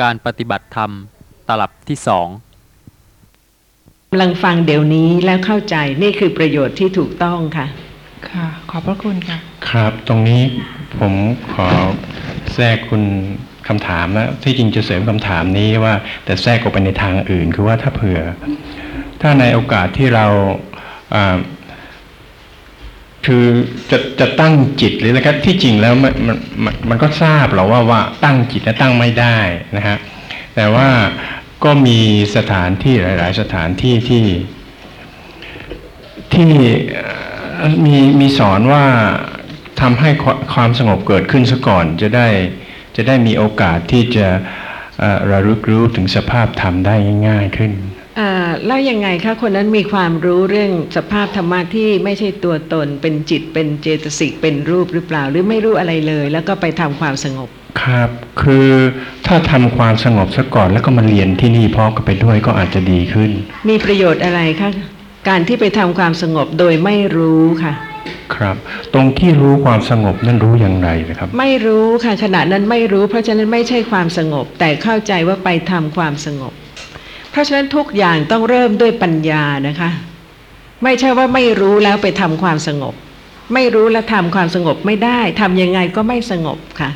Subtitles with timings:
[0.00, 0.90] การปฏิบัติธรรม
[1.48, 2.28] ตลับที่สอง
[4.10, 7.66] กำลังฟังเดี๋ยวนี้แล้วเข้าใจนี่คือประโยชน์ที่ถูกต้องค่ะ
[8.30, 9.38] ค่ะ ขอบพระคุณค่ะ
[9.70, 10.42] ครับ ตรงนี้
[10.98, 11.12] ผม
[11.52, 11.68] ขอ
[12.54, 13.02] แทรกคุณ
[13.68, 15.94] คำถามนะที่จริงจะเสริมคำถามนี้ว่า
[16.24, 18.20] แต่แทรกออกไปในทางอื่น คือว่าถ้าเผื่อ
[19.20, 20.26] ถ้าในโอกาสที่เรา
[21.14, 21.36] อ่า
[23.26, 23.44] คือ
[23.90, 29.38] จะจะตั้งจิตหรืออะไรก็ที่จริงแล้วมันมันมันมันก็ทราบหรอว่าว่าตั้งจิตและตั้งไม่ได้
[29.76, 29.96] นะฮะ
[30.54, 30.88] แต่ว่า
[31.64, 31.98] ก็มี
[32.36, 34.26] สถานที่หลาย ๆ สถานที่ที่
[36.34, 36.52] ที่
[37.84, 38.84] มีมีสอนว่า
[39.80, 42.28] ทำให้ควความสงบเกิดขึ้นซะก่อนจะได้
[42.96, 44.26] จะได้มีโอกาสที่จะ
[44.98, 46.94] เอ่อระลึกรู้ถึงสภาพธรรมได้
[47.28, 47.72] ง่าย ๆ ขึ้น
[48.66, 57.48] แล้วยังไงคะคนนั้นมีความรู้เรื่องสภาพธรรมะที่ไม่ใช่ตัวตน เป็นจิตเป็นเจตสิกเป็นรูปหรือเปล่า หรือไม่รู้อะไรเลย แล้วก็ไปทำความสงบ
[57.82, 58.10] ครับ
[58.42, 58.68] คือ
[59.26, 63.30] ถ้าทำความสงบซะก่อนแล้วก็มาเรียนที่นี่พร้อมกันไปด้วยก็อาจจะดีขึ้น
[63.68, 64.70] มีประโยชน์อะไรคะ
[65.28, 67.72] การที่ไปทำความสงบโดยไม่รู้ค่ะ
[68.34, 68.56] ครับ
[68.94, 76.52] ตรงที่รู้ความสงบนั่นรู้อย่างไรนะครับ ไม่รู้ค่ะขณะนั้นไม่รู้ เพราะฉะนั้นไม่ใช่ความสงบ แต่เข้าใจว่าไปทำความสงบ
[77.30, 79.90] เพราะฉะนั้นทุกอย่างต้องเริ่มด้วยปัญญานะคะ
[80.84, 82.94] ไม่ใช่ว่าไม่รู้แล้วไปทำความสงบ
[83.54, 86.90] ไม่รู้แล้วทำความสงบไม่ได้ทำยังไงก็ไม่สงบค่ะ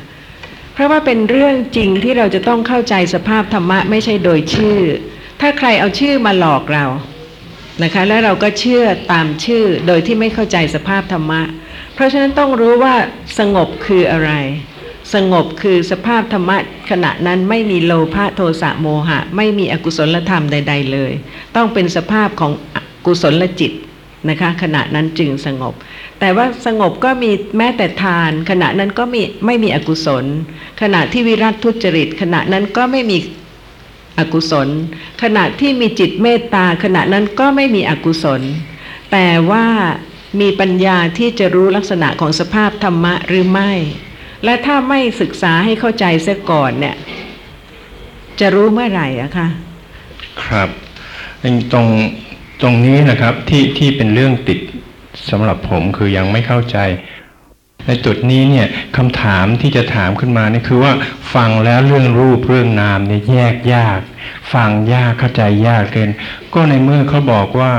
[0.73, 4.79] เพราะว่าเป็นเรื่องจริงที่เราจะต้องเข้าใจสภาพธรรมะไม่ใช่โดยชื่อ
[5.41, 6.85] ถ้าใครเอาชื่อมาหลอกเรา
[7.83, 11.41] นะคะ แล้วเราก็เชื่อตามชื่อโดยที่ไม่เข้าใจสภาพธรรมะ
[11.93, 12.95] เพราะฉะนั้นต้องรู้ว่า
[13.39, 14.31] สงบคืออะไร
[15.13, 16.57] สงบคือสภาพธรรมะ
[16.89, 21.11] ขณะนั้นไม่มีโลภะโทสะโมหะ ไม่มีอกุศลธรรมใด ๆ เลย
[21.55, 23.71] ต้องเป็นสภาพของอกุศลจิต
[24.29, 25.73] นะคะขณะนั้นจึงสงบ
[26.19, 30.25] แต่ว่าสงบก็มีแม้แต่ทาน ขณะนั้นก็มีไม่มีอกุศล
[30.81, 33.17] ขณะที่วิรัตทุจริต ขณะนั้นก็ไม่มี
[34.19, 34.67] อกุศล
[35.23, 38.41] ขณะที่มีจิตเมตตา ขณะนั้นก็ไม่มีอกุศล
[39.11, 39.65] แต่ว่า
[40.39, 43.71] มีปัญญาที่จะรู้ลักษณะของสภาพธรรมะหรือไม่
[44.45, 46.95] และถ้าไม่ศึกษาให้เข้าใจเสียก่อนเนี่ย
[48.39, 49.47] จะรู้เมื่อไหร่อะคะ
[50.43, 50.69] ครับ
[51.73, 51.87] ตรง
[52.61, 54.59] ตรงนี้นะครับที่ที่เป็นเรื่องติด
[55.29, 56.77] สำหรับผมคือยังไม่เข้าใจ
[57.87, 58.67] ในจุดนี้เนี่ย
[58.97, 60.93] คำถามที่จะถามขึ้นมานี่คือว่า
[61.33, 63.99] ฟังแล้วเรื่องรูปเรื่องนามเนี่ยแยกยาก
[64.53, 66.09] ฟังยากเข้าใจยากเกิน
[66.53, 67.71] ก็ในเมื่อเขาบอกว่า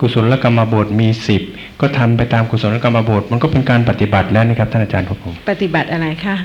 [0.00, 1.42] กุศลกรรมบทมีสิบ
[1.80, 6.36] ก็ทำไปตามกุศลกรรมบทมันก็เป็นการปฏิบัติแล้วนี่ครับท่านอาจารย์ครับผมปฏิบัติอะไรคะ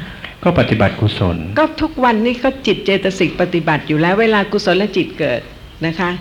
[0.44, 5.42] ก็ปฏิบัติกุศล ก็ทุกวันนี้ก็จิตเจตสิกปฏิบัติอยู่แล้ว เวลากุศลจิตเกิด
[5.86, 6.12] นะคะ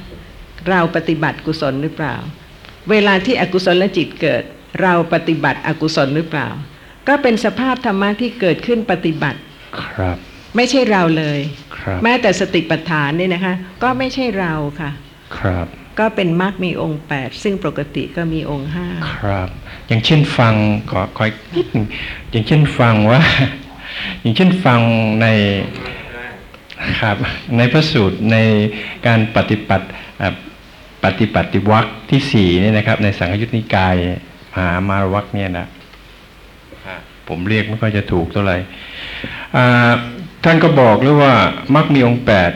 [0.68, 2.16] เราปฏิบัติกุศลหรือเปล่า
[2.90, 4.42] เวลาที่อกุศลจิตเกิด
[4.82, 6.48] เราปฏิบัติอกุศลหรือเปล่า
[7.08, 9.38] ก็เป็นสภาพธรรมะที่เกิดขึ้นปฏิบัติ
[9.82, 10.16] ครับ
[10.56, 11.40] ไม่ใช่เราเลย
[11.76, 14.90] ครับแม้แต่สติปัฏฐานเนี่ยนะคะ ก็ไม่ใช่เราค่ะ
[15.38, 15.66] ครับ
[15.98, 18.86] ก็เป็นมรรคมีองค์แปดซึ่งปกติก็มีองค์ห้า
[19.22, 19.48] ครับ
[19.88, 20.54] อย่างเช่นฟัง
[20.90, 21.86] ขอขออีกนิดหนึ่ง
[22.30, 23.20] อย่างเช่นฟังว่า
[24.20, 24.80] อย่างเช่นฟัง
[25.20, 25.26] ใน
[27.00, 27.16] ครับ
[27.56, 28.36] ในพระสูตรใน
[29.06, 29.86] การปฏิบัติ
[30.22, 30.28] อะ
[31.04, 33.94] ปฏิบัติวัคที่สี่เนี่ยนะครับ ในสังฆยุตนิกาย
[34.54, 35.66] มหามารวัคเนี่ยนะ
[36.86, 36.96] อะ
[37.28, 38.56] ผมเรียกไม่ค่อยจะถูกเท่าไหร่
[39.56, 39.92] อ่า
[40.44, 41.34] ท่านก็บอกเลยว่า
[41.74, 42.50] มักมีองค์แปด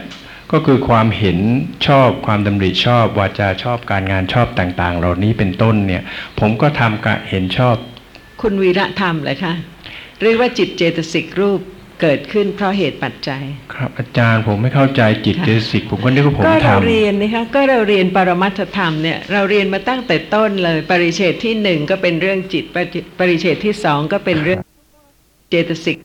[0.53, 1.39] ก็คือความเห็น
[1.87, 6.03] ชอบความดำริชอบ วาจาชอบการงานชอบต่างๆ เหล่านี้เป็นต้นเนี่ย
[6.41, 7.77] ผมก็ทำกะเห็นชอบ
[8.43, 9.55] คุณวีระธรรมเลยค่ะ
[10.23, 11.61] เรียกว่าจิตเจตสิกรูป
[12.01, 13.43] เกิดขึ้นเพราะเหตุปัจจัย
[13.75, 24.61] ครับอาจารย์ผมไม่เข้าใจจิตค่ะเจตสิกผมก็นึกว่าผมก็เราทำเรียนนะคะก็เราเรียนปรมัตถธรรมเนี่ยเราเรียนมาตั้งแต่ต้นเลย ปริเฉดที่หนึ่งก็เป็นเรื่องจิตปริปริเฉดที่สองก็เป็นเรื่อง
[25.51, 25.97] เจตสิก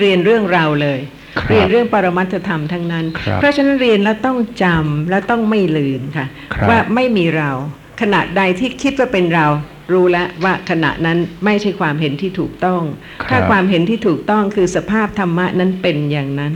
[0.00, 7.50] เรียนเรื่องเราเลยครับ เรียนเรื่องปรมัตถธรรมทั้งนั้นครับเพราะฉะนั้นเรียนแล้วต้องจำและต้องไม่ลืมค่ะครับว่าไม่มีเรา
[8.00, 9.46] ขณะใดที่คิดว่าเป็นเรา
[9.92, 12.82] รู้แล้วว่าขณะนั้นไม่ใช่ความเห็นที่ถูกต้อง
[13.30, 16.54] ถ้าความเห็นที่ถูกต้องคือสภาพธรรมะนั้นเป็นอย่างนั้น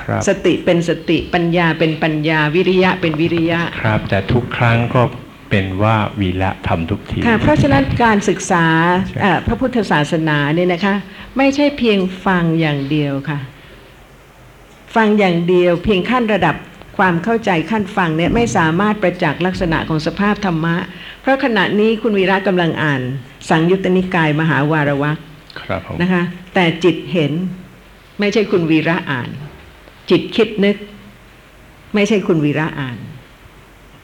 [0.00, 5.02] ครับสติเป็นสติปัญญาเป็นปัญญาวิริยะเป็นวิริยะ ครับ แต่ทุกครั้งก็
[5.50, 8.64] เป็นว่าวีละทำทุกทีค่ะเพราะฉะนั้นการศึกษา
[9.08, 10.94] ใช่เอ่อพระพุทธศาสนาเนี่ยนะคะ
[11.38, 13.38] ไม่ใช่เพียงฟังอย่างเดียวค่ะ
[14.96, 16.56] ฟังอย่างเดียว เพียงขั้นระดับ
[16.98, 20.76] ความเข้าใจขั้นฟังเนี่ยไม่สามารถประจักษ์ลักษณะของสภาพธรรมะ
[21.20, 23.00] เพราะขณะนี้คุณวีระกำลังอ่าน
[23.48, 25.18] สังยุตตนิกายมหาวารวัก
[25.60, 26.22] ครับผมนะคะ
[26.54, 27.32] แต่จิตเห็น
[28.20, 29.28] ไม่ใช่คุณวีระอ่าน
[30.10, 30.76] จิตคิดนึก
[31.94, 32.96] ไม่ใช่คุณวีระอ่าน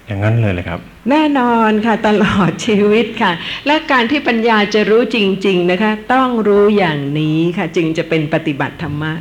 [0.06, 0.80] อย่างนั้นเลยเลยครับ
[1.10, 3.32] แน่นอนค่ะตลอดชีวิตค่ะ
[3.66, 9.12] และการที่ปัญญาจะรู้จริง ๆนะคะ ต้องรู้อย่างนี้ค่ะจึงจะเป็นปฏิบัติธรรมะ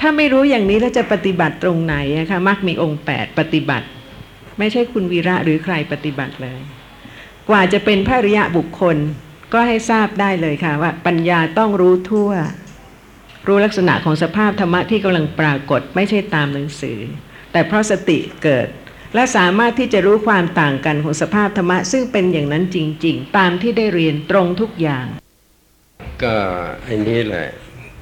[0.00, 3.86] ถ้าไม่รู้อย่างนี้แล้วจะปฏิบัติตรงไหนอะคะมักมีองค์แปดปฏิบัติ
[4.58, 6.60] ไม่ใช่คุณวีระหรือใครปฏิบัติเลย
[7.48, 8.96] กว่าจะเป็นพระริยะบุคคล
[9.52, 12.30] ก็ให้ทราบได้เลยค่ะว่า ปัญญาต้องรู้ทั่ว
[13.46, 16.98] รู้ลักษณะของสภาพธรรมะที่กำลังปรากฏไม่ใช่ตามหนังสือ
[17.52, 18.68] แต่เพราะสติเกิด
[19.14, 25.06] และสามารถที่จะรู้ความต่างกันของสภาพธรรมะ ซึ่งเป็นอย่างนั้นจริง ๆ ตามที่ได้เรียนตรงทุกอย่าง
[26.22, 26.36] ก็
[26.86, 27.48] อ้นี้แหละ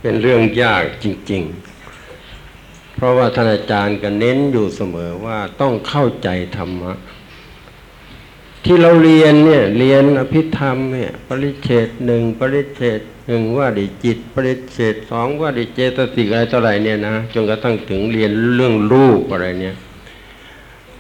[0.01, 1.43] เป็นเรื่องยากจริง
[2.19, 6.93] ๆ เพราะว่าท่านอาจารย์ก็เน้นอยู่เสมอว่าต้องเข้าใจธรรมะ
[8.65, 19.77] ที่เราเรียนเนี่ยเรียนอภิธรรมเนี่ยปริเฉดหนึ่งปริเฉดหนึ่งว่าดิจิต ปริเฉดสองว่าดิเจตสิกอะไรต่ออะไรเนี่ยนะจนกระทั่งถึงเรียนเรื่องรูปอะไรเนี่ย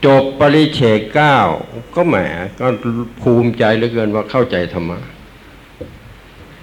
[0.07, 1.37] จบปริเฉดเก้า
[1.95, 2.17] ก็แหม
[2.61, 2.67] ก็
[3.23, 4.99] ภูมิใจเหลือเกินว่าเข้าใจธรรมะ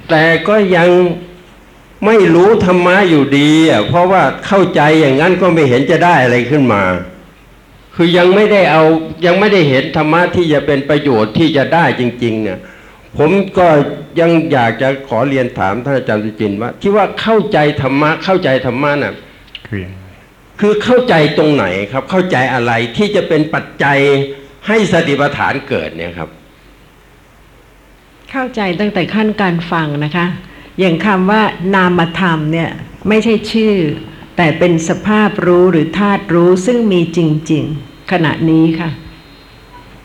[0.10, 0.90] แต่ก็ยัง
[2.06, 6.84] ไม่รู้ธรรมะอยู่ดีอะเพราะว่าเข้าใจอย่างนั้นก็ไม่เห็นจะได้อะไรขึ้นมา
[7.96, 8.84] คือยังไม่ได้เอา
[9.26, 12.60] ยังไม่ได้เห็นธรรมะที่จะเป็นประโยชน์ที่จะได้จริงๆเนี่ย
[13.18, 13.68] ผมก็
[14.20, 19.14] ยังอยากจะขอเรียนถามท่านอาจารย์สุจินต์ว่า ที่ว่าเข้าใจธรรมะเข้าใจธรรมะน่ะ
[19.70, 19.84] คือ
[20.62, 24.00] คือเข้าใจตรงไหนครับเข้าใจอะไรที่จะเป็นปัจจัย
[24.68, 26.30] ให้สติปัฏฐานเกิดเนี่ยครับ
[28.32, 30.26] เข้าใจตั้งแต่ขั้นการฟังนะคะ
[30.80, 31.42] อย่างคำว่า
[31.76, 32.70] นามธรรมเนี่ย
[33.10, 33.76] ไม่ใช่ชื่อ
[34.38, 37.20] แต่เป็นสภาพรู้หรือธาตุรู้ซึ่งมีจ
[37.52, 38.90] ริง ๆ ขณะนี้ค่ะ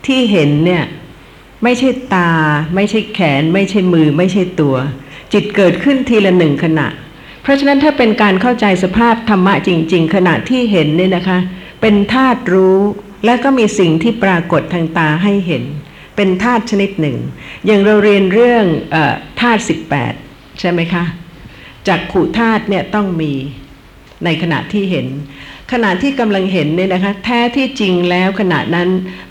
[0.06, 0.84] ที่เห็นเนี่ย
[1.64, 2.32] ไม่ใช่ตา
[2.74, 4.76] ไม่ใช่แขน ไม่ใช่มือ ไม่ใช่ตัว
[5.32, 6.88] จิตเกิดขึ้นทีละหนึ่งขณะ
[7.46, 11.38] เพราะฉะนั้นถ้าเป็นการเข้าใจสภาพธรรมะจริง ๆ ขณะที่เห็นเนี่ยนะคะ
[11.80, 12.78] เป็นธาตุรู้
[13.24, 15.64] และก็มีสิ่งที่ปรากฏทางตาให้เห็น
[16.16, 17.16] เป็นธาตุชนิดหนึ่ง
[17.66, 18.64] อย่างเราเรียนเรื่อง
[19.40, 20.12] ธาตุสิบแปด
[20.60, 21.04] ใช่ไหมคะ
[21.88, 23.32] จากขู่ธาตุเนี่ยต้องมี
[24.24, 25.06] ในขณะที่เห็น
[25.72, 28.88] ขณะที่กำลังเห็นเนี่ยนะคะ แท้ที่จริงแล้วขณะนั้น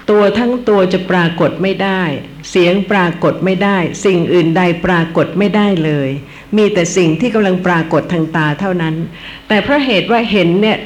[0.10, 2.02] ตัวทั้งตัวจะปรากฏไม่ได้
[2.50, 6.10] เสียงปรากฏไม่ได้ สิ่งอื่นใดปรากฏไม่ได้เลย
[6.58, 8.96] มีแต่สิ่งที่กำลังปรากฏทางตาเท่านั้น
[9.48, 10.78] แต่เพราะเหตุว่าเห็นเนี่ย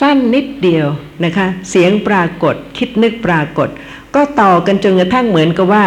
[0.00, 0.86] สั้นนิดเดียว
[1.24, 3.68] นะคะ เสียงปรากฏคิดนึกปรากฏ
[4.14, 5.84] ก็ต่อกันจนกระทั่งเหมือนกับว่า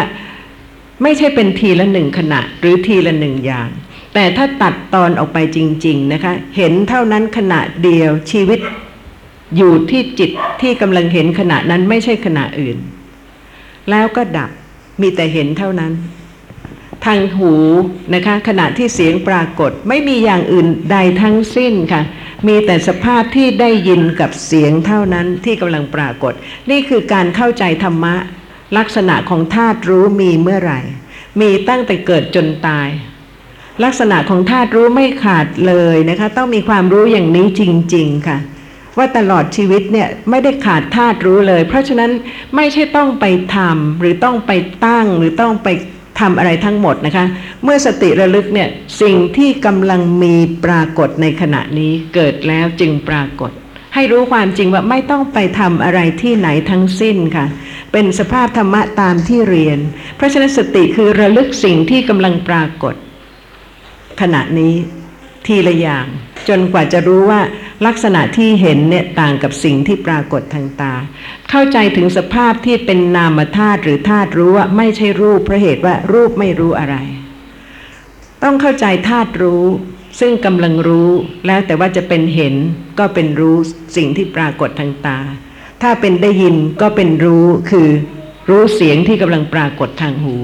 [1.02, 3.68] ไม่ใช่เป็นทีละหนึ่งขณะ หรือทีละหนึ่งอย่าง
[4.14, 8.60] แต่ถ้าตัดตอนออกไปจริง ๆนะคะ เห็นเท่านั้นขณะเดียวชีวิต
[9.56, 10.30] อยู่ที่จิต
[10.60, 12.78] ที่กำลังเห็นขณะนั้นไม่ใช่ขณะอื่น
[13.90, 14.50] แล้วก็ดับ
[15.00, 15.92] มีแต่เห็นเท่านั้น
[17.04, 17.52] ทางหู
[18.14, 22.02] นะคะขณะที่เสียงปรากฏไม่มีอย่างอื่นใดทั้งสิ้นค่ะ
[22.46, 26.32] มีแต่สภาพที่ได้ยินกับเสียงเท่านั้นที่กำลังปรากฏ
[26.70, 28.14] นี่คือการเข้าใจธรรมะ
[28.78, 30.80] ลักษณะของธาตุรู้มีเมื่อไหร่
[31.40, 32.88] มีตั้งแต่เกิดจนตาย
[33.84, 37.62] ลักษณะของธาตุรู้ไม่ขาดเลยนะคะ ต้องมีความรู้อย่างนี้จ
[37.94, 38.38] ริง ๆ ค่ะ
[38.98, 42.10] ว่าตลอดชีวิตเนี่ยไม่ได้ขาดธาตุรู้เลย เพราะฉะนั้น
[42.56, 43.24] ไม่ใช่ต้องไป
[43.56, 44.52] ทำหรือต้องไป
[44.86, 45.68] ตั้งหรือต้องไป
[46.22, 47.24] ทำอะไรทั้งหมดนะคะ
[47.64, 48.68] เมื่อสติระลึกเนี่ย
[49.02, 50.34] สิ่งที่กำลังมี
[50.64, 53.50] ปรากฏในขณะนี้เกิดแล้วจึงปรากฏ
[53.94, 57.46] ให้รู้ความจริงว่าไม่ต้องไปทำอะไรที่ไหนทั้งสิ้นค่ะ
[57.92, 59.78] เป็นสภาพธรรมะตามที่เรียน
[60.16, 62.94] เพราะฉะนั้นสติคือระลึกสิ่งที่กำลังปรากฏ
[64.20, 64.74] ขณะนี้
[65.46, 66.06] ทีละอย่าง
[66.48, 67.40] จนกว่าจะรู้ว่า
[67.86, 70.94] ลักษณะที่เห็นเนี่ยต่างกับสิ่งที่ปรากฏทางตา
[71.50, 76.96] เข้าใจถึงสภาพที่เป็นนามธาตุหรือธาตุรู้ว่าไม่ใช่รูปเพราะเหตุว่ารูปไม่รู้อะไร
[78.42, 79.64] ต้องเข้าใจธาตุรู้
[80.20, 81.10] ซึ่งกำลังรู้
[81.46, 82.54] แล้วแต่ว่าจะเป็นเห็น
[82.98, 83.56] ก็เป็นรู้
[83.96, 85.18] สิ่งที่ปรากฏทางตา
[85.82, 87.88] ถ้าเป็นได้ยินก็เป็นรู้คือ
[88.48, 90.34] รู้เสียงที่กำลังปรากฏทางหู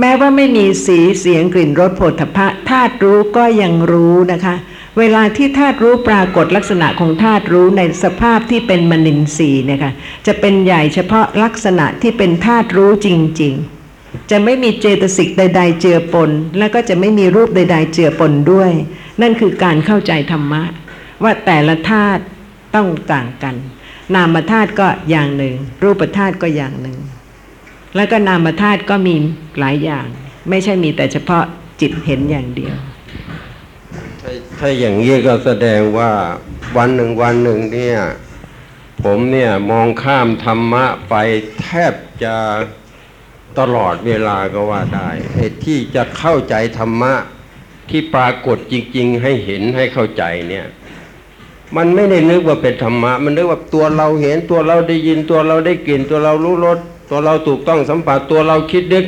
[0.00, 4.54] แม้ว่าไม่มีสีเสียงกลิ่นรสผฏฐัพะธาตุรู้ก็ยังรู้นะคะ
[4.98, 9.92] เวลาที่ธาตุรู้ปรากฏลักษณะของธาตุรู้ในสภาพที่เป็นมนินทรีย์เนี่ยค่ะ
[10.26, 13.08] จะเป็นใหญ่เฉพาะลักษณะที่เป็นธาตุรู้จ
[13.42, 13.54] ริง
[13.92, 18.70] ๆ จะไม่มีเจตสิกใด ๆ เจือปน และก็จะไม่มีรูปใด ๆ เจือปนด้วย
[19.20, 20.62] นั่นคือการเข้าใจธรรมะ
[21.22, 22.22] ว่าแต่ละธาตุ
[22.74, 23.54] ต้องต่างกัน
[24.14, 26.98] นามธาตุก็อย่างหนึ่ง รูปธาตุก็อย่างหนึ่ง
[27.94, 29.14] แล้วก็นามธาตุก็มี
[29.58, 30.06] หลายอย่าง
[30.48, 31.44] ไม่ใช่มีแต่เฉพาะ
[31.80, 32.76] จิตเห็นอย่างเดียว
[34.22, 36.10] ถ้าถ้าอย่างนี้ก็แสดงว่า
[36.76, 37.98] วันหนึ่งวันหนึ่งเนี่ย
[39.04, 41.14] ผมเนี่ยมองข้ามธรรมะไป
[41.60, 41.92] แทบ
[42.22, 42.34] จะ
[43.58, 47.14] ตลอดเวลาก็ว่าได้ไอ้ที่จะเข้าใจธรรมะ
[47.90, 50.66] ที่ปรากฏจริง ๆ ให้เห็นให้เข้าใจเนี่ย
[51.76, 56.78] มันไม่ได้นึกว่าเป็นธรรมะ มันนึกว่าตัวเราเห็นตัวเราได้ยินตัวเราได้กลิ่นตัวเรารู้รส
[57.10, 59.04] ตัวเราถูกต้องสัมผัสตัวเราคิดนึก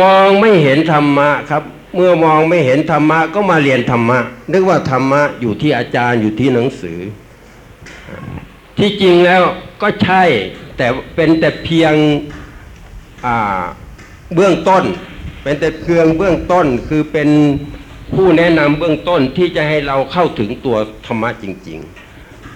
[0.00, 1.62] มองไม่เห็นธรรมะครับ
[1.94, 4.18] เมื่อมองไม่เห็นธรรมะก็มาเรียนธรรมะ
[4.52, 6.98] นึกว่าธรรมะอยู่ที่อาจารย์อยู่ที่หนังสือ
[8.78, 9.42] ที่จริงแล้ว
[9.82, 10.22] ก็ใช่
[10.76, 11.94] แต่เป็นแต่เพียง
[14.34, 14.84] เบื้องต้น
[15.42, 17.28] เป็นแต่เพียงเบื้องต้นคือเป็น
[18.14, 20.76] ผู้แนะนำเบื้องต้นที่จะให้เราเข้าถึงตัว
[21.06, 22.03] ธรรมะจริง ๆ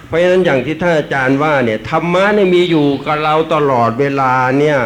[0.09, 4.79] เพราะฉะนั้นอย่างที่ท่านอาจารย์ว่าเนี่ยธรรมะเนี่ยมีอยู่กับเราตลอดเวลาเนี่ย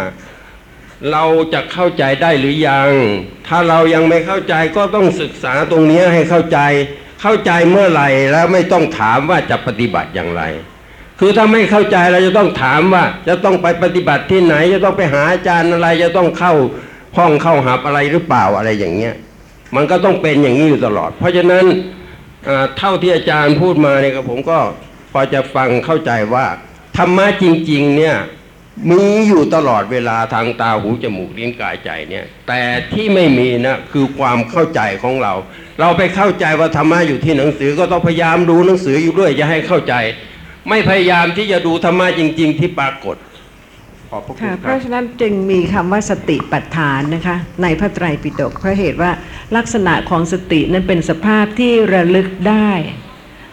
[1.12, 2.90] เราจะเข้าใจได้หรือยัง
[3.48, 6.60] ถ้าเรายังไม่เข้าใจก็ต้องศึกษาตรงนี้ให้เข้าใจ
[7.22, 10.44] เข้าใจเมื่อไหร่แล้วไม่ต้องถามว่าจะปฏิบัติอย่างไร
[11.20, 16.54] คือถ้าไม่เข้าใจเราจะต้องถามว่า จะต้องไปปฏิบัติที่ไหน จะต้องไปหาอาจารย์อะไร จะต้องเข้า
[17.18, 19.14] ห้องเข้าหับอะไรหรือเปล่าอะไรอย่างเงี้ย
[19.76, 21.66] มันก็ต้องเป็นอย่างนี้อยู่ตลอด เพราะฉะนั้น
[22.78, 24.60] เท่าที่อาจารย์พูดมาเนี่ยครับผมก็
[25.14, 26.46] พอจะฟังเข้าใจว่า
[26.98, 28.16] ธรรมะจริง ๆ เนี่ย
[28.92, 32.62] มีอยู่ตลอดเวลาทางตาหูจมูกลิ้นกายใจเนี่ย แต่
[32.94, 35.34] ที่ไม่มีนะคือความเข้าใจของเรา
[35.80, 39.94] เราไปเข้าใจว่าธรรมะอยู่ที่หนังสือก็ต้องพยายามดูหนังสืออยู่ด้วยจะให้เข้าใจ
[40.70, 43.16] ไม่พยายามที่จะดูธรรมะจริง ๆ ที่ปรากฏ
[44.12, 49.12] ขอบพระคุค่ะณเพราะฉะนั้นจึงมีคำว่าสติปัฏฐานนะคะ ในพระไตรปิฎกเพราะเหตุว่า
[49.56, 52.72] ลักษณะของสตินั้นเป็นสภาพที่ระลึกได้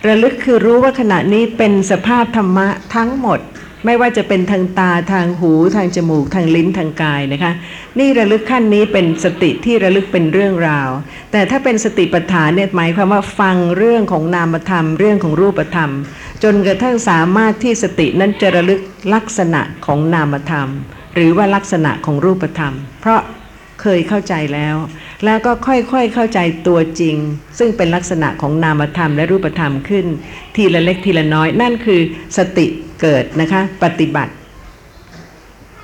[0.08, 3.40] ระลึกคือรู้ว่าขณะนี้เป็นสภาพธรรมะทั้งหมด
[3.86, 7.52] ไม่ว่าจะเป็นทางตาทางหูทางจมูกทางลิ้นทางกายนะคะ
[7.98, 10.88] นี่ระลึกขั้นนี้เป็นสติที่ระลึกเป็นเรื่องราว
[11.32, 15.90] แต่ถ้าเป็นสติปัฏฐานเนี่ยหมายความว่าฟังเรื่องของนามธรรม เรื่องของรูปธรรม
[16.42, 18.80] จนกระทั่งสามารถที่สตินั้นจะระลึก
[19.14, 20.68] ลักษณะของนามธรรม
[21.14, 23.20] หรือว่าลักษณะของรูปธรรม เพราะ
[23.80, 24.76] เคยเข้าใจแล้ว
[25.24, 27.16] แล้วก็ค่อยๆเข้าใจตัวจริง
[27.58, 30.06] ซึ่งเป็นลักษณะของนามธรรมและรูปธรรมขึ้น
[30.56, 32.00] ทีละเล็กทีละน้อยนั่นคือ
[32.36, 32.66] สติ
[33.00, 34.32] เกิดนะคะปฏิบัติ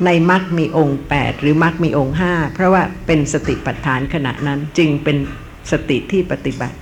[0.05, 5.17] ในมรรคมีองค์ 8 หรือมรรคมีองค์ 5 เพราะว่าเป็นสติปัฏฐานขณะนั้นจึงเป็น
[5.71, 6.77] สติที่ปฏิบัติ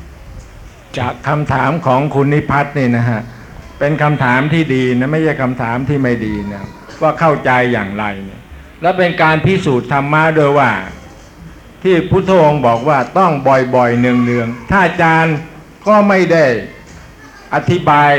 [0.99, 3.21] จากคำถามของคุณนิพัฒน์นี่นะฮะ
[3.79, 6.63] เป็นคำถามที่ดีนะไม่ใช่คำถามที่ไม่ดีนะ
[7.03, 8.41] ว่าเข้าใจอย่างไรเนี่ย
[8.83, 10.71] และเป็นการพิสูจน์ธรรมะโดยว่า
[11.85, 15.37] ที่พุทธองค์บอกว่าต้องบ่อยๆเนืองๆถ้าอาจารย์
[15.89, 16.47] ก็ไม่ได้
[17.55, 18.13] อธิบาย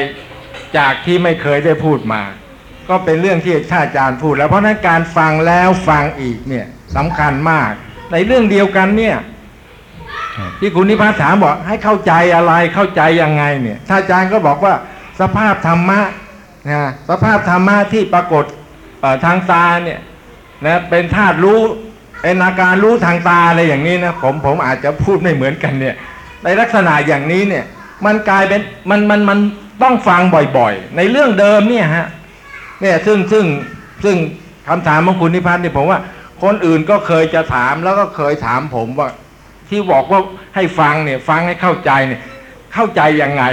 [0.77, 2.21] จากที่ไม่เคยได้พูดมา
[2.89, 7.71] ก็เป็นเรื่องที่ท่าอาจารย์พูด แล้วเพราะนั้นการฟังแล้วฟังอีกเนี่ยสำคัญมาก
[8.11, 9.17] ในเรื่องเดียวกันเนี่ย
[10.59, 14.73] ที่คุณนิพัฒน์ถามบอกให้เข้าใจอะไรเข้าใจยังไงเนี่ยถ้าอาจารย์ก็บอกว่า
[15.19, 16.01] สภาพธรรมะ
[16.69, 18.45] นะสภาพธรรมะที่ปรากฏ
[19.25, 19.99] ทางตาเนี่ย
[20.65, 21.61] นะเป็นธาตุรู้
[22.27, 25.95] เป็นอาการรู้ทางตาอะไรอย่างนี้นะผมผมอาจจะพูดไม่เหมือนกันเนี่ย
[26.43, 27.65] ในลักษณะอย่างนี้เนี่ย
[28.05, 29.39] มันกลายเป็นมันมันมัน
[29.83, 30.21] ต้องฟัง
[30.57, 32.07] บ่อยๆ ในเรื่องเดิมเนี่ยฮะ
[32.81, 33.45] เนี่ยซึ่งซึ่ง
[34.03, 34.15] ซึ่ง
[34.67, 35.99] คำถามของคุณนิพัฒน์เนี่ยผมว่า
[36.43, 39.09] คนอื่นก็เคยจะถามแล้วก็เคยถามผมว่า
[39.69, 40.21] ที่บอกว่า
[40.55, 42.21] ให้ฟังเนี่ย ฟังให้เข้าใจเนี่ย
[42.75, 43.43] เข้าใจยังไง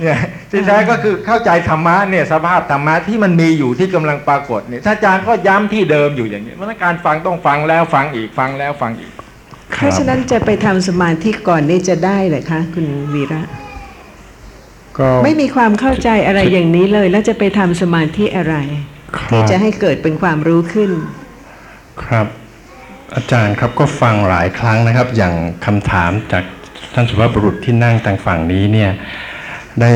[0.00, 0.18] เนี่ย
[0.50, 9.12] ที่แท้ก็คือเข้าใจธรรมะเนี่ยสภาพธรรมะที่มันมีอยู่ที่กำลังปรากฏเนี่ยถ้าอาจารย์ก็ย้ำที่เดิมอยู่อย่างนี้เพราะฉะนั้นการฟังต้องฟังแล้วฟังอีกฟังแล้วฟังอีก
[9.76, 13.42] เพราะฉะนั้นจะไปทำสมาธิก่อนนี่จะได้เหรอคะคุณวีระ
[14.98, 18.56] ก็ไม่มีความเข้าใจอะไรอย่างนี้เลย แล้วจะไปทำสมาธิอะไร
[19.16, 20.90] ครับที่จะให้เกิดเป็นความรู้ขึ้น
[22.04, 22.26] ครับ
[23.14, 25.34] อาจารย์ครับก็ฟังหลายครั้งนะครับ อย่าง
[25.66, 26.44] คำถามจาก
[26.94, 28.90] ท่านสุภาพบุรุษที่นั่งทางฝั่งนี้เนี่ย
[29.80, 29.92] ได้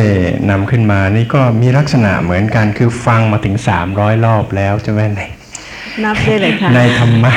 [0.50, 3.56] นำขึ้นมานี่ก็มีลักษณะเหมือนกันคือฟังมาถึง
[3.90, 5.20] 300 รอบแล้วใช่ไหมใน
[6.04, 7.32] นับได้เลยค่ะในธรรมะ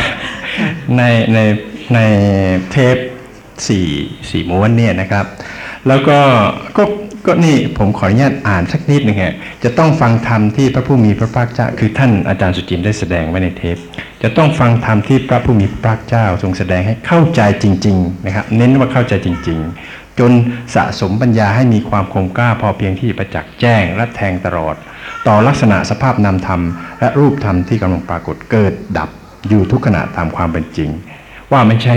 [0.98, 1.40] ในใน
[1.96, 2.00] ใน
[2.72, 2.98] เทป
[3.68, 3.88] สี่
[4.30, 5.26] สี่ม้วนเนี่ยนะครับ
[5.88, 6.20] แล้วก็
[6.78, 6.84] ก็
[7.26, 13.78] ก็นี่ผมขออนุญาตอ่านสักนิดหนึ่งฮะจะต้องฟังธรรมที่พระผู้มีพระภาคเจ้าคือท่านอาจารย์สุจินต์ได้แสดงไว้ในเทป
[14.28, 20.32] จะต้องฟังธรรมที่พระผู้มีพระเจ้าทรงแสดงให้เข้าใจจริง ๆ นะครับ เน้นว่าเข้าใจจริง ๆ จน
[20.76, 24.76] สะสมปัญญาให้มีความคมกล้าพอเพียงที่ประจักษ์แจ้งและแทงตลอด
[25.28, 26.62] ต่อลักษณะสภาพนามธรรม
[27.00, 29.10] และรูปธรรมที่กำลังปรากฏเกิดดับ
[29.50, 30.90] อยู่ทุกขณะตามความเป็นจริง
[31.52, 31.96] ว่าไม่ใช่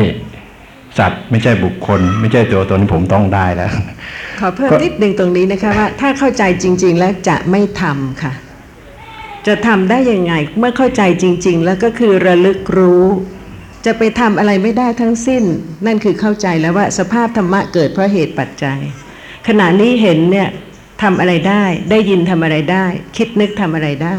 [0.99, 3.71] สัตว์ไม่ใช่บุคคล ไม่ใช่ตัวตนที่ผมต้องได้แล้ว
[4.41, 8.33] ขอเพิ่มนิดหนึ่งตรงนี้นะคะว่าถ้าเข้าใจจริง ๆ แล้วจะไม่ทำค่ะ
[9.49, 13.07] จะทำได้ยังไง เมื่อเข้าใจจริง ๆ แล้วก็คือระลึกรู้
[13.87, 15.45] จะไปทำอะไรไม่ได้ทั้งสิ้น
[15.87, 18.79] นั่นคือเข้าใจแล้วว่าสภาพธรรมะเกิดเพราะเหตุปัจจัย
[19.49, 20.49] ขณะนี้เห็นเนี่ย
[21.03, 22.87] ทำอะไรได้ ได้ยินทำอะไรได้
[23.17, 24.17] คิดนึกทำอะไรได้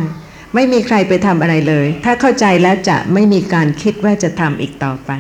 [0.56, 5.12] ไม่มีใครไปทำอะไรเลย ถ้าเข้าใจแล้วจะไม่มีการคิดว่าจะทำอีกต่อไป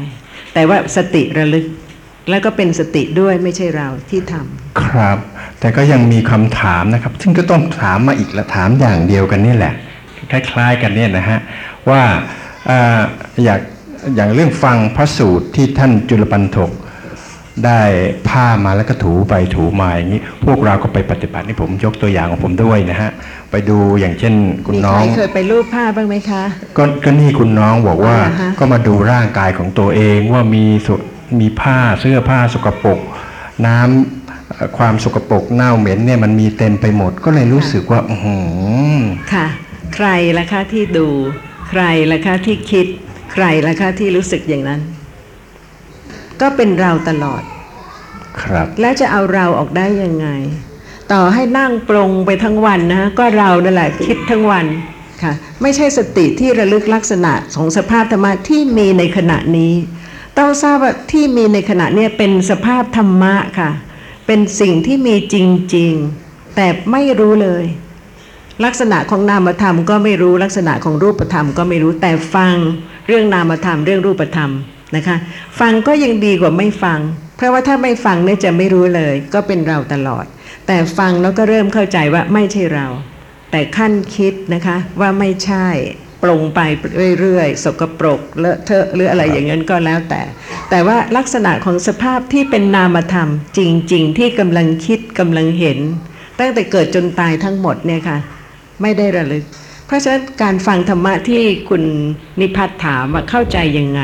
[0.53, 1.65] แต่ว่าสติระลึก
[2.29, 5.17] แล้วก็เป็นสติด้วยไม่ใช่เราที่ทำครับ
[5.59, 9.73] แต่ก็ยังมีคำถามนะครับ ซึ่งก็ต้องถามมาอีกและถามอย่างเดียวกันนี่แหละ
[10.31, 11.39] คล้ายๆกันเนี่ยนะฮะ
[11.89, 12.01] ว่า
[12.69, 12.99] อ่า
[13.43, 13.59] อยาก
[14.15, 16.71] อย่างเรื่องฟังพระสูตรที่ท่านจุลปันถก
[17.65, 17.81] ได้
[18.29, 23.11] ผ้ามาแล้วก็ถูไปถูมาอย่างนี้พวกเราก็ไปปฏิบัตินี่ผมยกตัวอย่างของผมด้วยนะฮะ
[23.51, 24.33] ไปดูอย่างเช่น
[24.65, 26.43] คุณมีน้ใคอรงเคยไปรูปผ้าบ้างไหมคะ
[26.77, 30.93] ก็ก็นี่คุณน้องบอกว่าอ๋อเหรอฮะก็มาดูร่างกายของตัวเองว่ามีสุ
[31.39, 32.99] มีผ้าเสื้อผ้าสกปรก
[33.65, 38.37] น้ำเอ่อความสกปรกเน่าเหม็นเนี่ยมันมีเต็มไปหมดก็เลยรู้สึกว่าอือหื
[38.99, 39.01] อ
[39.33, 39.68] ค่ะใค
[40.05, 41.07] รล่ะคะที่ดู
[41.69, 42.85] ใครล่ะคะที่คิด
[43.33, 44.81] ใครล่ะคะที่รู้สึกอย่างนั้น
[46.41, 47.43] ก็เป็นเราตลอด
[48.41, 50.27] ครับ แล้วจะเอาเราออกได้ยังไง
[51.11, 54.65] ต่อให้นั่งปรงไปทั้งวันนะก็เรานั่นแหละคิดทั้งวัน
[55.23, 59.73] ค่ะ ไม่ใช่สติที่ระลึกลักษณะของสภาพธรรมะที่มีในขณะนี้
[60.37, 63.69] ต้องทราบว่าที่มีในขณะเนี้ยเป็นสภาพธรรมะค่ะ
[64.27, 65.35] เป็นสิ่งที่มีจ
[65.75, 67.63] ริง ๆ แต่ไม่รู้เลย
[68.65, 72.55] ลักษณะของนามธรรมก็ไม่รู้ลักษณะของรูปธรรมก็ไม่รู้แต่ฟัง
[73.07, 74.51] เรื่องนามธรรมเรื่องรูปธรรม
[74.95, 75.17] นะคะ
[75.59, 76.99] ฟังก็ยังดีกว่าไม่ฟัง
[77.37, 80.25] เพราะว่าถ้าไม่ฟังเนี่ยจะไม่รู้เลย ก็เป็นเราตลอด
[80.67, 82.87] แต่ฟังแล้วก็เริ่มเข้าใจว่าไม่ใช่เรา
[83.51, 85.67] แต่ขั้นคิดนะคะว่าไม่ใช่
[86.23, 86.59] ปรงไป
[87.19, 90.21] เรื่อยๆ สกปรกเลอะเทอะหรืออะไรอย่างนั้นก็แล้วแต่
[90.69, 95.79] แต่ว่าลักษณะของสภาพที่เป็นนามธรรม จริง ๆ ที่กำลังคิดกำลังเห็น
[96.39, 98.17] ตั้งแต่เกิดจนตายทั้งหมดเนี่ยค่ะ
[98.81, 99.45] ไม่ได้ระลึก
[99.85, 101.83] เพราะฉะนั้นการฟังธรรมะที่คุณ
[102.39, 104.01] นิพัฒน์ถามว่าเข้าใจยังไง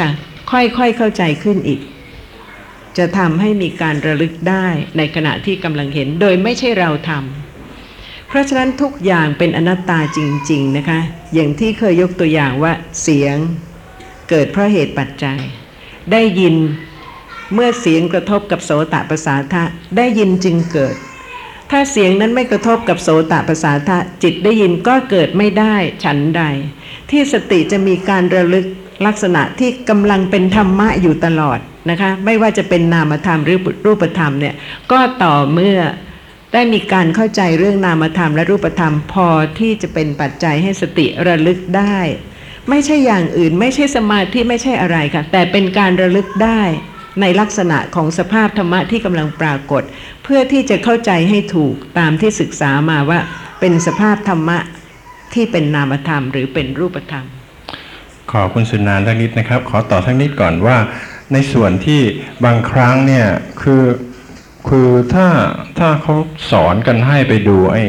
[0.00, 0.10] ค่ะ
[0.50, 1.80] ค่อยๆเข้าใจขึ้นอีก
[2.98, 10.18] จะทำให้มีการระลึกได้ในขณะที่กำลังเห็นโดยไม่ใช่เราทำเพราะฉะนั้นทุกอย่างเป็นอนัตตาจ
[10.50, 11.00] ริง ๆนะคะ
[11.34, 13.36] อย่างที่เคยยกตัวอย่างว่าเสียง
[14.30, 15.40] เกิดเพราะเหตุปัจจัย
[16.12, 16.56] ได้ยิน
[17.54, 19.64] เมื่อเสียงกระทบกับโสตประสาทะ
[19.96, 20.96] ได้ยินจึงเกิด
[21.70, 26.42] ถ้าเสียงนั้นไม่กระทบกับโสตประสาทะจิตได้ยินก็เกิดไม่ได้ฉันใด
[27.10, 28.66] ที่สติจะมีการระลึก
[29.06, 31.58] ลักษณะที่กำลังเป็นธรรมะอยู่ตลอด
[31.90, 34.54] นะคะไม่ว่าจะเป็นนามธรรมหรือรูปธรรมเนี่ย
[34.92, 35.78] ก็ต่อเมื่อ
[36.52, 41.98] ได้มีการเข้าใจเรื่องนามธรรมและรูปธรรมพอที่จะเป็นปัจจัยให้สติระลึกได้
[42.70, 46.62] ไม่ใช่อย่างอื่นไม่ใช่สมาธิไม่ใช่อะไรค่ะแต่เป็นการระลึกได้
[47.20, 49.82] ในลักษณะของสภาพธรรมะที่กำลังปรากฏ
[50.24, 53.18] เพื่อที่จะเข้าใจให้ถูกตามที่ศึกษามาว่า
[53.60, 54.58] เป็นสภาพธรรมะ
[55.34, 57.26] ที่เป็นนามธรรมหรือเป็นรูปธรรม
[58.30, 60.76] ขอคุณสุนานสักนิดนะครับ ขอต่อสักนิดก่อนว่า
[61.32, 62.00] ในส่วนที่
[62.44, 63.26] บางครั้งเนี่ย
[63.62, 63.84] คือ
[64.68, 65.28] คือถ้า
[65.78, 66.14] ถ้าเขา
[66.50, 67.84] สอนกันให้ไปดูไอ้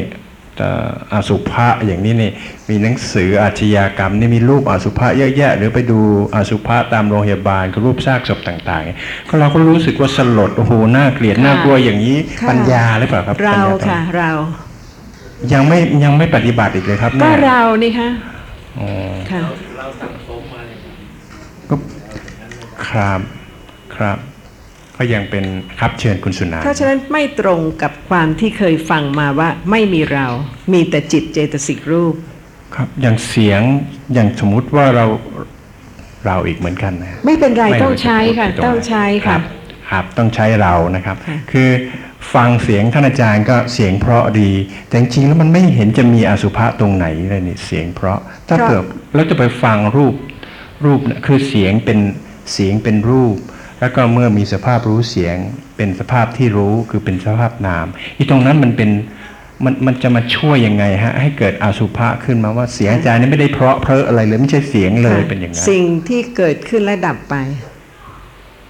[0.62, 2.32] อ่ออสุภะอย่างนี้นี่
[2.70, 6.00] มีหนังสืออาชญากรรมนี่มีรูปอสุภะเยอะแยะ หรือไปดู
[6.36, 14.32] อสุภะตามโรงพยาบาลก็รูปซากศพต่างๆก็เราก็รู้สึกว่าสลดโอ้โหน่าเกลียดค่ะน่ากลัวอย่างนี้ค่ะปัญญาหรือเปล่าครับเราปัญญาตรงค่ะเรา
[15.54, 18.10] ยังไม่ยังไม่ปฏิบัติอีกเลยครับก็เนี่ยเรานี่คะ
[18.80, 18.90] อ๋อ
[19.32, 19.42] ค่ะ
[21.70, 21.76] ก็
[22.88, 23.20] ครับ
[23.96, 24.18] ครับ
[25.00, 25.46] ก็ยังเป็น
[25.80, 30.28] ครับเชิญคุณสุนาเพราะฉะนั้นไม่ตรงกับความที่เคยฟังมาว่าไม่มีเรา
[30.74, 32.16] มีแต่จิตเจตสิกรูป
[32.76, 33.62] ครับอย่างเสียง
[34.14, 35.06] อย่างสมมุติว่าเรา
[36.26, 39.42] เราอีกเหมือนกันนะไม่เป็นไรไม่ต้องใช้ค่ะรู้จะพูดต้องใช้คค่ะรับ
[39.90, 41.70] ครับต้องใช้เรานะครับค่ะคือ
[42.34, 44.52] ฟังเสียงท่านอาจารย์ก็เสียงเพราะดี
[44.88, 48.84] แต่จริงๆแล้วมันไม่เห็นจะมีอสุภะตรงไหนเลยนี่เสียงเพราะถ้าเกิด
[49.16, 50.16] แล้วจะไปฟังรูป
[50.86, 52.00] รูปเนี่ยคือเสียงเป็น
[52.54, 53.38] เสียงเป็นรูป
[53.80, 55.38] แล้วก็เมื่อมีสภาพรู้เสียง
[55.78, 57.88] เป็นสภาพที่รู้คือเป็นสภาพนาม
[58.18, 58.90] อีตรงนั้นมันเป็น
[59.66, 67.36] มันมันจะมาช่วยยังไงฮะ ให้เกิดอสุภะขึ้นมาว่าเสียงอาจารย์นี่ไม่ได้เพราะเพราะอะไรเลยไม่ใช่เสียงเลยเป็นอย่างนั้นสิ่งที่เกิดขึ้นและดับไป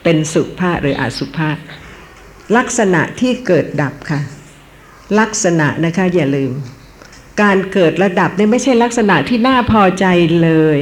[0.04, 1.58] เป็นสุภาษหรืออสุภาษ
[2.58, 4.22] ลักษณะที่เกิดดับค่ะ
[5.20, 6.52] ลักษณะนะคะอย่าลืม
[7.42, 10.06] การเกิดและดับเนี่ยไม่ใช่ลักษณะที่น่าพอใจ
[10.44, 10.80] เลย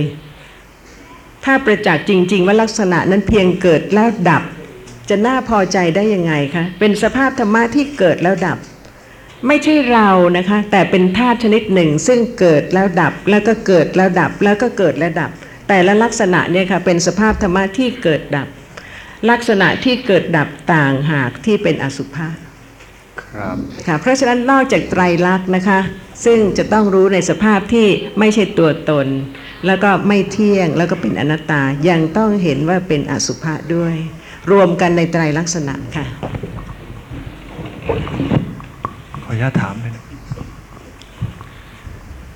[1.45, 4.43] ถ้าประจักษ์จริง ๆ ว่าลักษณะนั้นเพียงเกิดแล้วดับ
[5.09, 8.57] จะน่าพอใจได้ยังไงคะเป็นสภาพธรรมะที่เกิดแล้วดับ
[9.47, 15.31] ไม่ใช่เรานะคะ แต่เป็นธาตุชนิดหนึ่ง ซึ่งเกิดแล้วดับ แล้วก็เกิดแล้วดับ แล้วก็เกิดและดับ
[15.67, 18.47] แต่ละลักษณะเนี่ยค่ะเป็นสภาพธรรมะที่เกิดดับ
[19.29, 22.27] ลักษณะที่เกิดดับต่างหากที่เป็นอสุภะ
[23.21, 25.79] ครับค่ะเพราะฉะนั้นนอกจากไตรลักษณ์นะคะ
[26.25, 27.87] ซึ่งจะต้องรู้ในสภาพที่
[28.19, 29.07] ไม่ใช่ตัวตน
[29.65, 33.95] แล้วก็ไม่เที่ยงแล้วก็เป็นอนัตตายังต้องเห็นว่าเป็นอสุภะด้วย
[34.51, 36.05] รวมกันในไตรลักษณะค่ะ
[39.23, 40.03] ขออนุญาตถามเลยนะ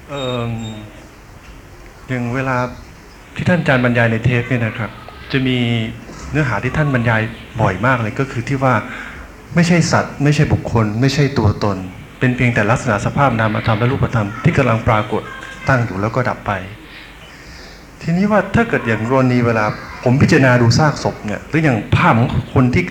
[0.10, 0.14] เอ
[0.50, 0.52] อ
[2.08, 2.58] อย่างเวลา
[3.36, 4.90] ที่ท่านอาจารย์บรรยายในเทปเนี่ยนะครับ
[5.32, 5.58] จะมี
[6.32, 7.22] เนื้อหาที่ท่านบรรยาย
[7.62, 8.74] บ่อยมากเลยก็คือที่ว่า
[9.56, 11.78] ไม่ใช่สัตว์ ไม่ใช่บุคคล ไม่ใช่ตัวตน
[12.20, 15.22] เป็นเพียงแต่ลักษณะสภาพนามธรรมและรูปธรรมที่กำลังปรากฏ
[15.68, 16.52] ตั้งอยู่แล้วก็ดับไป
[18.02, 19.66] ทีนี้ว่าถ้าเกิดอย่างกรณีเวลา
[20.04, 22.84] ผมพิจารณาดูซากศพเนี่ยหรืออย่างภาพของคนที่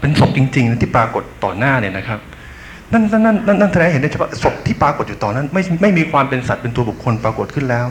[0.00, 2.18] เป็นศพจริงๆนะที่ปรากฏต่อหน้าเนี่ยนะครับ
[2.92, 7.86] นั่นนั่นนั่นนั่นนั่นแสดงเห็นได้เฉพาะศพที่ปรากฏอยู่ต่อนั้น ไม่ไม่มีความเป็นสัตว์เป็นตัวบุคคลปรากฏขึ้นแล้ว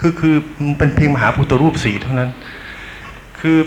[0.00, 0.34] คือคือ
[0.66, 2.30] มันเป็นเพียงมหาพุทธรูปสีเท่านั้น
[3.40, 3.58] คือ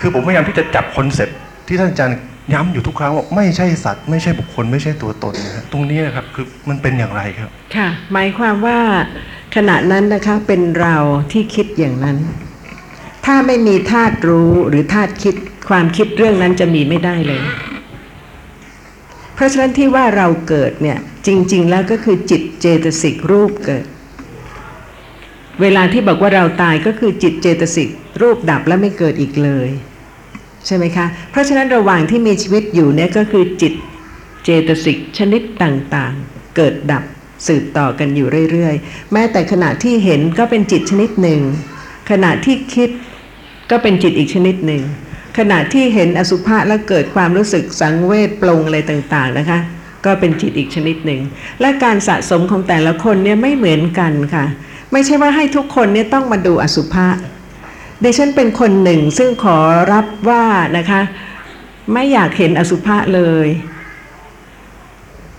[0.00, 1.28] คือผมพยายามที่จะจับคอนเซป
[1.66, 2.18] ที่ท่านอาจารย์
[2.52, 8.78] ย้ำอยู่ทุกครั้งว่าไม่ใช่สัตว์ ไม่ใช่บุคคลไม่ใช่ตัวตนนะฮะตรงนี้นะครับคือมันเป็นอย่างไรครับ ค่ะ หมายความว่า
[9.56, 10.96] ขณะนั้นนะคะเป็นเรา
[11.32, 12.18] ที่คิดอย่างนั้น
[13.26, 15.34] ถ้าไม่มีธาตุรู้หรือธาตุคิด
[15.68, 17.42] ความคิดเรื่องนั้นจะมีไม่ได้เลย
[19.34, 23.84] เพราะฉะนั้นที่ว่าเราเกิดเนี่ยจริง ๆ แล้วก็คือจิตเจตสิกรูปเกิด
[25.60, 27.88] เวลาที่บอกว่าเราตายก็คือจิตเจตสิก
[28.22, 29.68] รูปดับแล้วไม่เกิดอีกเลย
[30.66, 33.72] ใช่ไหมคะ เพราะฉะนั้นระหว่างที่มีชีวิตอยู่เนี่ยก็คือจิต
[34.44, 37.04] เจตสิกชนิดต่างๆ เกิดดับ
[37.46, 41.40] สืบต่อกันอยู่เรื่อยๆ แม้แต่ขณะที่เห็นก็เป็นจิตชนิดหนึ่ง
[42.10, 42.90] ขณะที่คิด
[43.70, 44.82] ก็เป็นจิตอีกชนิดหนึ่ง
[45.38, 49.58] ขณะที่เห็นอสุภะแล้วเกิดความรู้สึกสังเวชปลงอะไรต่างๆนะคะ
[50.04, 51.20] ก็เป็นจิตอีกชนิดหนึ่ง
[51.60, 54.44] และการสะสมของแต่ละคนเนี่ยไม่เหมือนกันค่ะ
[54.92, 57.06] ไม่ใช่ว่าให้ทุกคนเนี่ยต้องมาดูอสุภะ
[58.04, 59.58] ดิฉันเป็นคนหนึ่งซึ่งขอ
[59.92, 60.44] รับว่า
[60.76, 61.00] นะคะ
[61.92, 63.48] ไม่อยากเห็นอสุภะเลย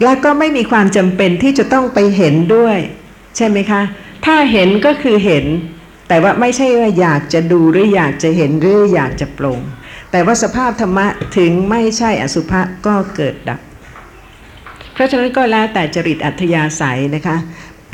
[0.04, 2.78] แล้วก็ไม่มีความจำเป็นที่จะต้องไปเห็นด้วย
[3.38, 3.82] ใช่ไหมคะ
[4.26, 5.46] ถ้าเห็นก็คือเห็น
[6.08, 9.60] แต่ว่าไม่ใช่ว่าอยากจะดูหรืออยากจะเห็นหรืออยากจะปลง
[10.12, 13.60] แต่ว่าสภาพธรรมะถึงไม่ใช่อสุภะก็เกิดดับ
[14.94, 17.38] เพราะฉะนั้นก็แล้วแต่จริตอัธยาศัยนะคะ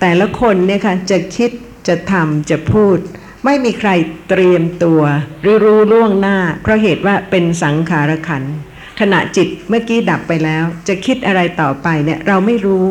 [0.01, 1.51] แต่ละคนเนี่ยค่ะจะคิด
[1.87, 2.97] จะทำจะพูด
[3.45, 3.89] ไม่มีใคร
[4.29, 5.01] เตรียมตัว
[5.41, 8.43] หรือรู้ล่วงหน้า เพราะเหตุว่าเป็นสังขารขัน
[8.99, 12.87] ขณะจิตเมื่อกี้ดับไปแล้ว จะคิดอะไรต่อไปเนี่ยเราไม่รู้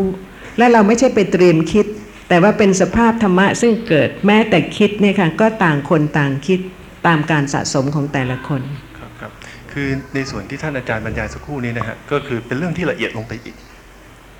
[0.59, 1.87] และเราไม่ใช่ไปเตรียมคิด
[2.29, 6.61] แต่ว่าเป็นสภาพธรรมะซึ่งเกิดแม้แต่คิดเนี่ยค่ะก็ต่างคนต่างคิด
[7.07, 8.63] ตามการสะสมของแต่ละคน
[8.99, 9.31] ครับครับ
[9.73, 13.57] คือในส่วนที่ท่านอาจารย์บรรยายสักครู่นี้นะฮะก็คือเป็นเรื่องที่ละเอียดลงไปอีก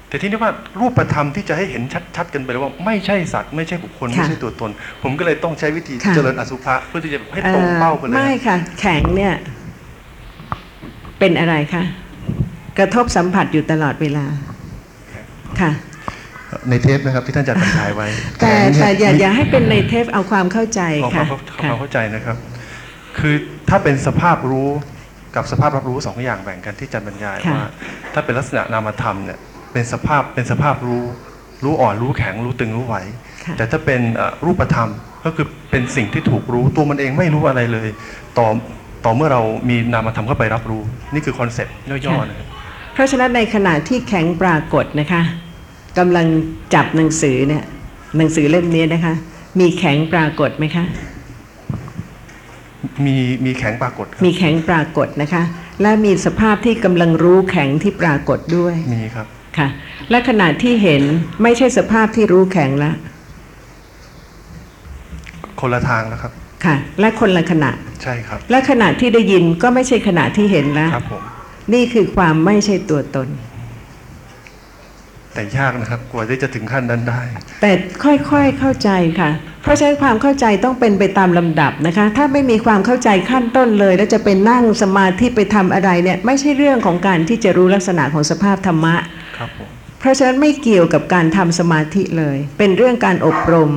[0.09, 1.83] แต่ที่นี่ว่ารูปธรรมที่จะให้เห็น
[2.17, 4.71] ชัดๆกันไปเลยว่าไม่ใช่สัตว์ไม่ใช่บุคคลค่ะไม่ใช่ตัวตน
[5.03, 9.35] ผมก็เลยต้องใช้วิธีค่ะเจริญอสุภะเพื่อที่จะให้ตรงเป้าไปเลยไม่ค่ะ แข็งเนี่ย
[11.19, 11.83] เป็นอะไรคะ
[12.79, 14.27] กระทบสัมผัสอยู่ตลอดเวลา
[15.61, 15.71] ค่ะ
[16.69, 18.09] ในเทปนะครับที่ท่านอาจารย์บรรยายไว้
[18.41, 22.37] แต่ขนเนี่แต่อย่ามีอย่าให้เป็นในเทปเอาความเข้าใจขอคค่ะวามเข้าค่ะความเข้าใจนะครับ
[23.19, 23.35] คือ
[23.69, 24.69] ถ้าเป็นสภาพรู้
[25.37, 27.69] กับสภาพรับรู้สองอย่างแบ่งกันที่อาจารย์บรรยายค่ะว่า
[28.15, 29.39] ถ้าเป็นลักษณะนามธรรมเนี่ย
[29.73, 31.05] เป็นสภาพเป็นสภาพรู้
[31.65, 32.97] รู้อ่อนรู้แข็งรู้ตึงรู้ไหว
[33.45, 34.91] ค่ะแต่ถ้าเป็นเอ่อรูปธรรม
[35.25, 37.89] ก็คือเป็นสิ่งที่ถูกรู้ตัวมันเองไม่รู้อะไรเลย
[38.39, 38.49] ต่อ
[39.05, 42.47] ต่อเมื่อเรามีนามธรรมเข้าไปรับรู้ นี่คือ concept ย่อๆนะครับ
[42.95, 45.23] เพราะฉะนั้นในขณะที่แข็งปรากฏนะคะ
[45.99, 46.27] กำลัง
[46.75, 47.65] จับหนังสือเนี่ย
[48.17, 49.15] หนังสือเล่มนี้นะคะ
[49.61, 50.85] มีแข็งปรากฏไหมคะ
[53.05, 55.43] มีมีแข็งปรากฏครับมีแข็งปรากฏนะคะ
[55.83, 59.27] และมีสภาพที่กำลังรู้แข็งที่ปรากฏด้วย มีครับ
[59.59, 59.69] ค่ะ
[60.11, 61.03] และขณะที่เห็น
[61.43, 62.95] ไม่ใช่สภาพที่รู้แข็งแล้ว
[65.61, 66.33] คนละทางแล้วครับ
[66.65, 67.71] ค่ะ และคนละขณะ
[68.03, 71.23] ใช่ครับ และขณะที่ได้ยินก็ไม่ใช่ขณะที่เห็นแล้วครับผม
[71.75, 73.29] นี่คือความไม่ใช่ตัวตน
[75.35, 77.21] แต่ยากนะครับ กว่าที่จะถึงขั้นนั้นได้
[77.61, 77.71] แต่
[78.05, 79.31] ค่อยๆเข้าใจค่ะ
[79.63, 88.95] เพราะฉะนั้นความเข้าใจต้องเป็นไปตามลำดับนะคะ ถ้าไม่มีความเข้าใจขั้นต้นเลย แล้วจะไปนั่งสมาธิไปทำอะไรเนี่ย ไม่ใช่เรื่องของการที่จะรู้ลักษณะของสภาพธรรมะ
[89.39, 89.71] ครับผม
[90.01, 93.73] เพราะฉะนั้นไม่เกี่ยวกับการทำสมาธิเลย เป็นเรื่องการอบรม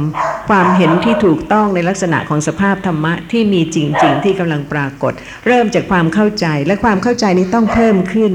[0.49, 5.13] ความเห็นที่ถูกต้องในลักษณะของสภาพธรรมะที่มีจริง ๆ ที่กำลังปรากฏ
[5.47, 8.33] เริ่มจากความเข้าใจและความเข้าใจนี้ต้องเพิ่มขึ้น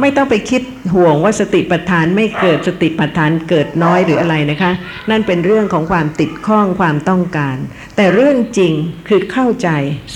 [0.00, 0.62] ไม่ต้องไปคิด
[0.94, 4.72] ห่วงว่าสติปัฏฐานไม่เกิดสติปัฏฐานเกิดน้อยหรืออะไรนะคะ
[5.10, 7.56] นั่นเป็นเรื่องของความติดข้องความต้องการ
[7.96, 8.72] แต่เรื่องจริง
[9.08, 9.68] คือเข้าใจ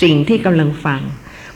[0.03, 1.03] สิ่งที่กำลังฟัง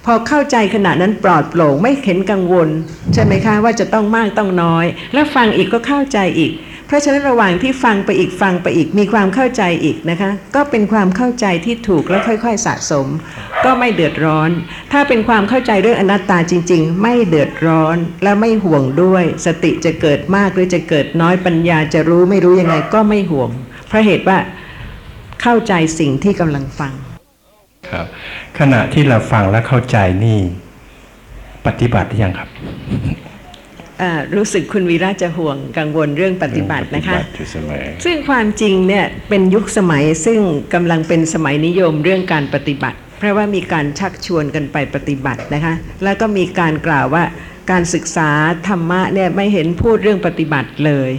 [0.05, 2.69] พอเข้าใจขณะนั้นปลอดโปร่งไม่เข็นกังวล
[3.13, 6.53] ใช่ไหมคะว่าจะต้องมากต้องน้อย แล้วฟังอีกก็เข้าใจอีก
[6.87, 13.07] เพราะฉะนั้นระหว่างที่ฟังไปอีกฟังไปอีกมีความเข้าใจอีกนะคะ ก็เป็นความเข้าใจที่ถูกและค่อย ๆ สะสม
[13.65, 14.51] ก็ไม่เดือดร้อน
[14.93, 23.51] ถ้าเป็นความเข้าใจเรื่องอนัตตาจริง ๆ ไม่เดือดร้อนและไม่ห่วงด้วย สติจะเกิดมากหรือจะเกิดน้อยปัญญาจะรู้ไม่รู้ยังไงก็ไม่ห่วง
[23.89, 24.39] เพราะเหตุว่า
[25.43, 26.95] เข้าใจสิ่งที่กำลังฟัง
[27.91, 28.07] ครับ
[28.59, 30.41] ขณะที่เราฟังและเข้าใจนี่
[31.67, 32.51] ปฏิบัติหรือยังครับ
[34.03, 40.41] อ่ารู้สึกคุณวีระจะห่วงกังวลเรื่องปฏิบัตินะคะปฏิบัติอยู่เสมอซึ่งความจริงเนี่ยเป็นยุคสมัยซึ่ง
[40.75, 47.25] กำลังเป็นสมัยนิยมเรื่องการปฏิบัติ เพราะว่ามีการชักชวนกันไปปฏิบัตินะคะแล้วก็มีการกล่าวว่า
[47.71, 48.31] การศึกษา
[48.69, 51.11] ธรรมะเนี่ยไม่เห็นพูดเรื่องปฏิบัติเลย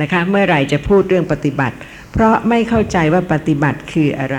[0.00, 1.76] นะคะเมื่อไหร่จะพูดเรื่องปฏิบัติ
[2.12, 4.38] เพราะไม่เข้าใจว่าปฏิบัติคืออะไร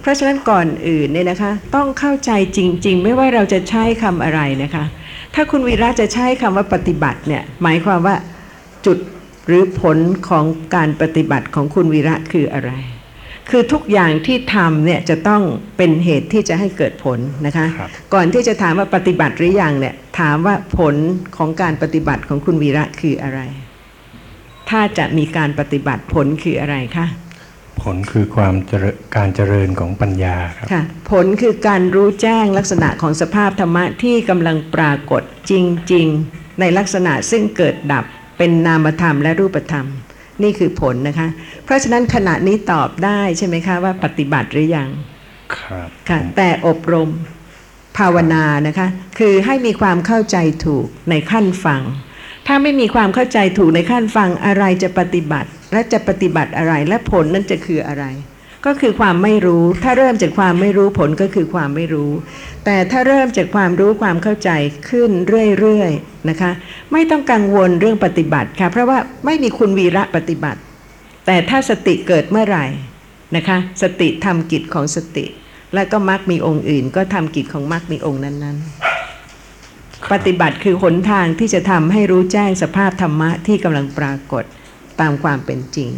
[0.00, 4.84] เพราะฉะนั้นก่อนอื่นเนี่ยนะคะ ต้องเข้าใจจริง ๆ ไม่ว่าเราจะใช้คำอะไรนะคะ
[5.34, 8.16] ถ้าคุณวีระจะใช้คำว่าปฏิบัติเนี่ยหมายความว่า
[8.86, 8.98] จุด
[9.46, 10.44] หรือผลของ
[10.74, 12.72] การปฏิบัติของคุณวีระคืออะไร
[13.50, 15.42] คือทุกอย่างที่ทำเนี่ยจะต้อง
[15.76, 20.94] เป็นเหตุที่จะให้เกิดผลนะคะครับก่อนที่จะถามว่าปฏิบัติหรือยังเนี่ยถามว่าผล
[21.36, 23.40] ของการปฏิบัติของคุณวีระคืออะไร
[24.70, 27.06] ถ้าจะมีการปฏิบัติผลคืออะไรคะ
[27.82, 35.52] ผลคือความเจริญการเจริญของปัญญาครับค่ะผลคือการรู้แจ้งลักษณะของสภาพธรรมะที่กำลังปรากฏจ
[35.92, 38.04] ริง ๆ ในลักษณะซึ่งเกิดดับ
[38.38, 39.86] เป็นนามธรรมและรูปธรรม
[40.42, 41.28] นี่คือผลนะคะ
[41.64, 44.88] เพราะฉะนั้นขณะนี้ตอบได้ใช่ไหมคะว่าปฏิบัติหรือยัง
[45.56, 47.10] ครับค่ะผมแต่อบรม
[47.98, 51.82] ภาวนานะคะ คือให้มีความเข้าใจถูกในขั้นฟัง
[52.46, 58.04] ถ้าไม่มีความเข้าใจถูกในขั้นฟังอะไรจะปฏิบัติ และจะปฏิบัติอะไรและผลนั้นจะคืออะไร
[58.66, 62.10] ก็คือความไม่รู้ ถ้าเริ่มจากความไม่รู้ผลก็คือความไม่รู้
[62.64, 64.50] แต่ถ้าเริ่มจากความรู้ความเข้าใจ
[64.88, 65.10] ขึ้น
[65.58, 66.50] เรื่อยๆนะคะ
[66.92, 70.60] ไม่ต้องกังวลเรื่องปฏิบัติค่ะ เพราะว่าไม่มีคุณวีระปฏิบัติ
[71.26, 72.66] แต่ถ้าสติเกิดเมื่อไหร่
[73.36, 75.26] นะคะ สติทำกิจของสติ
[75.74, 78.99] แล้วก็มรรคมีองค์อื่น ก็ทำกิจของมรรคมีองค์นั้นๆ
[80.12, 84.44] ปฏิบัติคือหนทางที่จะทำให้รู้แจ้งสภาพธรรมะที่กำลังปรากฏ
[85.00, 85.90] ตามความเป็นจริง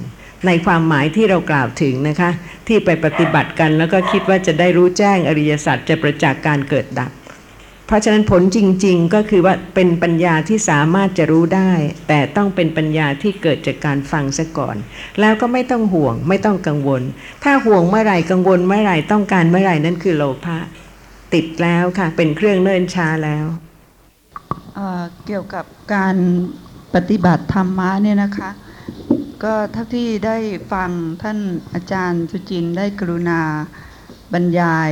[0.47, 2.31] ในความหมายที่เรากล่าวถึงนะคะ
[2.67, 7.11] ที่ไปปฏิบัติกันแล้วก็คิดว่าจะได้รู้แจ้งอริยสัจจะประจักษ์การเกิดดับ
[7.87, 11.73] เพราะฉะนั้นผลจริง ๆ ก็คือว่าเป็นปัญญาที่สามารถจะรู้ได้
[12.09, 14.77] แต่ต้องเป็นปัญญาที่เกิดจากการฟังซะก่อน
[15.21, 17.03] แล้วก็ไม่ต้องห่วงไม่ต้องกังวล
[17.45, 20.59] ถ้าห่วงเมื่อไหร่กังวลเมื่อไหร่ต้องการเมื่อไหร่นั่นคือโลภะ
[21.35, 23.47] ติดแล้วค่ะเป็นเครื่องเนิ่นช้าแล้ว
[25.27, 26.17] เกี่ยวกับการ
[26.95, 28.51] ปฏิบัติธรรมะเนี่ยนะคะ
[29.45, 30.37] ก็เท่าที่ได้
[30.73, 30.91] ฟัง
[31.23, 31.39] ท่าน
[31.75, 33.41] อาจารย์สุจินได้กรุณา
[34.33, 34.91] บรรยาย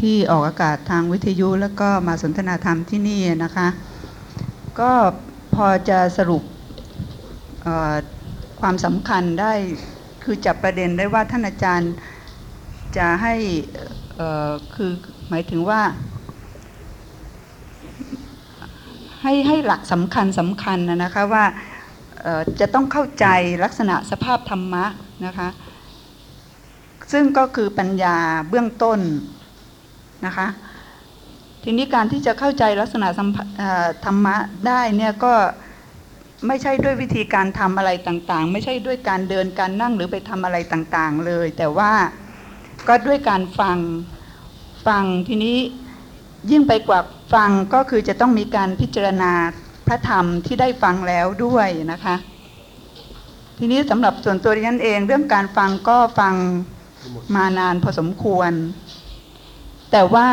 [0.00, 3.68] ที่ออกอากาศทางวิทยุแล้วก็มาสนทนาธรรมที่นี่นะคะ
[4.80, 4.92] ก็
[5.54, 6.42] พอจะสรุป
[8.60, 9.52] ความสำคัญได้
[10.22, 11.92] คือจับประเด็นได้ว่าท่านอาจารย์
[12.96, 13.34] จะให้
[14.74, 14.90] คือ
[15.28, 15.80] หมายถึงว่า
[19.24, 21.44] ให้ให้หลักสำคัญสำคัญนะนะคะว่า
[22.60, 23.26] จะต้องเข้าใจ
[23.64, 24.84] ลักษณะสภาพธรรมะ
[25.26, 25.48] นะคะ
[27.12, 28.16] ซึ่งก็คือปัญญา
[28.48, 29.00] เบื้องต้น
[30.26, 30.46] นะคะ
[31.64, 33.08] ทีนี้การที่จะเข้าใจลักษณะ
[34.04, 35.34] ธรรมะได้เนี่ยก็
[36.46, 41.92] ไม่ใช่ด้วยวิธีการทำอะไรต่างๆ ไม่ใช่ด้วยการเดินการนั่งหรือไปทำอะไรต่างๆเลย แต่ว่า
[42.88, 43.78] ก็ด้วยการฟัง
[44.86, 45.56] ฟังทีนี้
[46.50, 47.00] ยิ่งไปกว่า
[47.34, 49.32] ฟังก็คือจะต้องมีการพิจารณา
[49.86, 52.16] พระธรรมที่ได้ฟังแล้วด้วยนะคะ
[53.58, 56.34] ทีนี้สำหรับส่วนตัวดิฉันเองเรื่องการฟังก็ฟัง
[57.34, 58.52] มานานพอสมควร
[59.92, 60.28] แต่ว่า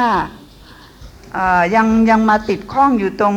[1.75, 3.35] ยังยังมาติดข้องอยู่ตรง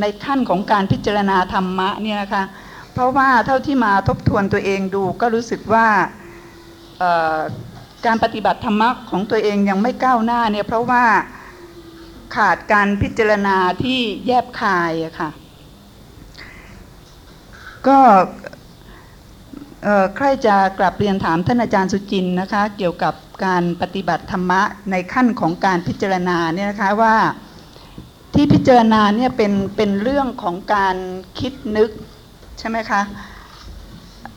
[0.00, 2.44] ในขั้นของการพิจารณาธรรมะเนี่ยนะคะ
[2.92, 5.86] เพราะว่าเท่าที่มาทบทวนตัวเองดูก็รู้สึกว่า
[8.06, 11.04] การปฏิบัติธรรมะของตัวเองยังไม่ก้าวหน้าเนี่ยเพราะว่า
[12.34, 15.30] ขาดการพิจารณาที่แยบคายอะค่ะ
[17.86, 17.98] ก็
[20.16, 23.14] ใครจะกลับเรียนถามท่านอาจารย์สุจินนะคะ เกี่ยวกับ
[23.44, 27.16] การปฏิบัติธรรมะในขั้นของการพิจารณาเนี่ยนะคะว่า
[28.34, 30.96] ที่พิจารณาเนี่ยเป็นเป็นเรื่องของการ
[31.38, 31.90] คิดนึก
[32.58, 33.02] ใช่ไหมคะ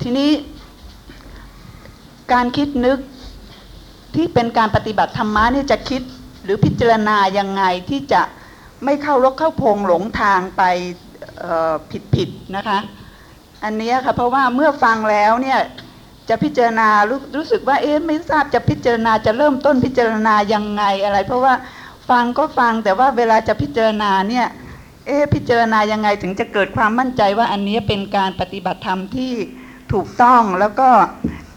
[0.01, 0.31] ทีนี้
[2.34, 2.97] การคิดนึก
[4.15, 6.01] ที่เป็นการปฏิบัติธรรมะเนี่ยจะคิด
[6.45, 8.21] หรือพิจารณายังไงที่จะ
[8.86, 10.63] ไม่เข้ารกเข้าพงหลงทางไป
[11.91, 12.79] ผิดผิดๆนะคะ
[13.63, 15.60] อันนี้ค่ะเพราะว่าเมื่อฟังแล้วเนี่ย
[16.29, 21.53] จะพิจารณารู้รู้สึกว่าเอ๊ะไม่ทราบจะพิจารณาจะเริ่มต้นพิจารณายังไงอะไร เพราะว่า
[22.10, 24.45] ฟังก็ฟังแต่ว่าเวลาจะพิจารณาเนี่ย
[25.05, 29.34] เอ๊ะพิจารณายังไงถึงจะเกิดความมั่นใจว่าอันนี้เป็นการปฏิบัติธรรมที่
[29.93, 30.89] ถูกต้องแล้วก็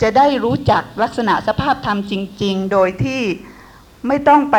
[0.03, 3.23] จะได้รู้จักลักษณะสภาพธรรมจริง ๆ โดยที่
[4.07, 4.57] ไม่ต้องไป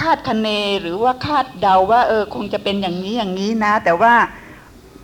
[0.00, 0.48] คาดคะเน
[0.80, 4.14] หรือว่าคาดเดาว่าเออคงจะเป็นอย่างนี้อย่างนี้นะ แต่ว่า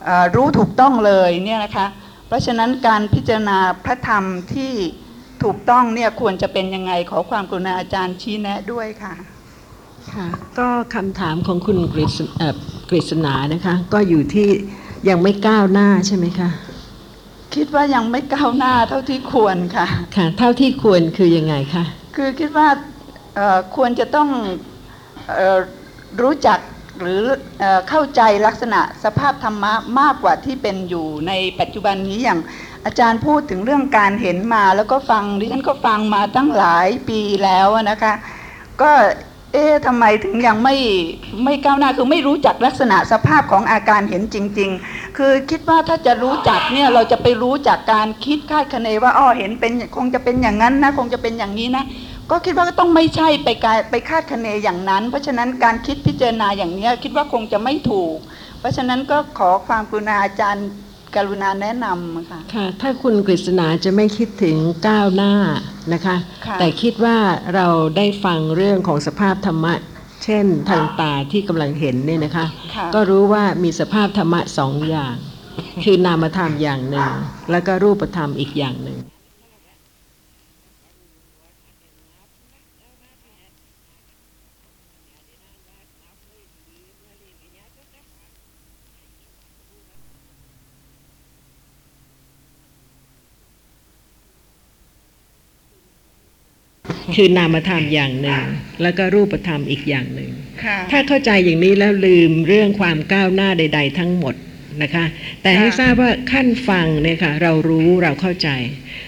[0.04, 1.86] เอ่อรู้ถูกต้องเลยเนี่ยนะคะ
[2.26, 4.24] เพราะฉะนั้นการพิจารณาพระธรรม
[4.54, 4.72] ที่
[5.42, 9.14] ถูกต้องเนี่ยควรจะเป็นยังไงขอความกรุณาอาจารย์ชี้แนะด้วยค่ะ
[10.12, 10.26] ค่ะ
[10.58, 12.56] ก็คำถามของคุณกฤษเอ่อ
[12.90, 14.48] กฤษณานะคะ ก็อยู่ที่
[15.08, 16.48] ยังไม่ก้าวหน้าใช่ไหมคะ
[17.54, 21.84] คิดว่ายังไม่ก้าวหน้าเท่าที่ควรค่ะค่ะ เท่าที่ควรคือยังไงคะ
[22.16, 22.95] คือคิดว่าเอ่อ
[23.76, 24.28] ควรจะต้อง
[25.38, 25.58] ออ
[26.22, 26.58] รู้จัก
[27.00, 27.22] หรือ
[27.58, 32.38] เอเข้าใจลักษณะสภาพธรรมะมากกว่าที่เป็นอยู่ในปัจจุบันนี้อย่าง
[32.84, 38.12] อาจารย์พูดถึงเรื่องการเห็นมาแล้วก็ฟังดิฉันก็ฟังมาตั้งหลายปีแล้วนะคะ
[38.82, 38.90] ก็
[39.52, 40.76] เอ๊ะทำไมถึงยังไม่
[41.44, 51.84] ไม่ก้าวหน้าคือไม่รู้จักลักษณะสภาพของอาการเห็นจริง ๆ คือคิดว่าถ้าจะรู้จักเนี่ยเราจะไปรู้จากการคิดคาดคะเนว่าอ้อเห็นเป็นคงจะเป็นอย่างนั้นนะคงจะเป็นอย่างนี้นะ
[52.30, 58.16] ก็คิดว่าก็ต้องไม่ใช่ไปกายไปคาดคะเนอย่างนั้น เพราะฉะนั้นการคิดพิจารณาอย่างเนี้ยคิดว่าคงจะไม่ถูก
[58.60, 60.68] เพราะฉะนั้นก็ขอความกรุณาอาจารย์
[61.16, 64.56] กรุณาแนะนำค่ะค่ะ ถ้าคุณกฤษณาจะไม่คิดถึง
[64.88, 65.32] ก้าวหน้า
[65.92, 67.18] นะคะค่ะแต่คิดว่า
[67.54, 69.74] เราได้ฟังเรื่องของสภาพธรรมะ
[70.24, 75.14] เช่นทางตาที่กำลังเห็นเนี่ยนะคะค่ะก็รู้ว่ามีสภาพธรรมะสองอย่าง
[75.84, 77.08] คือนามธรรมอย่างหนึ่ง
[77.50, 78.98] แล้วก็รูปธรรมอีกอย่างหนึ่ง
[97.14, 98.42] คือนามธรรมอย่างหนึ่ง
[98.82, 100.30] แล้วก็รูปธรรมอีกอย่างหนึ่ง
[100.64, 104.34] ค่ะถ้าเข้าใจอย่างนี้แล้วลืมเรื่องความก้าวหน้าใด ๆ ทั้งหมด
[104.82, 105.04] นะคะ
[105.42, 108.48] แต่ให้ค่ะทราบว่าขั้นฟังเนี่ยค่ะเรารู้เราเข้าใจ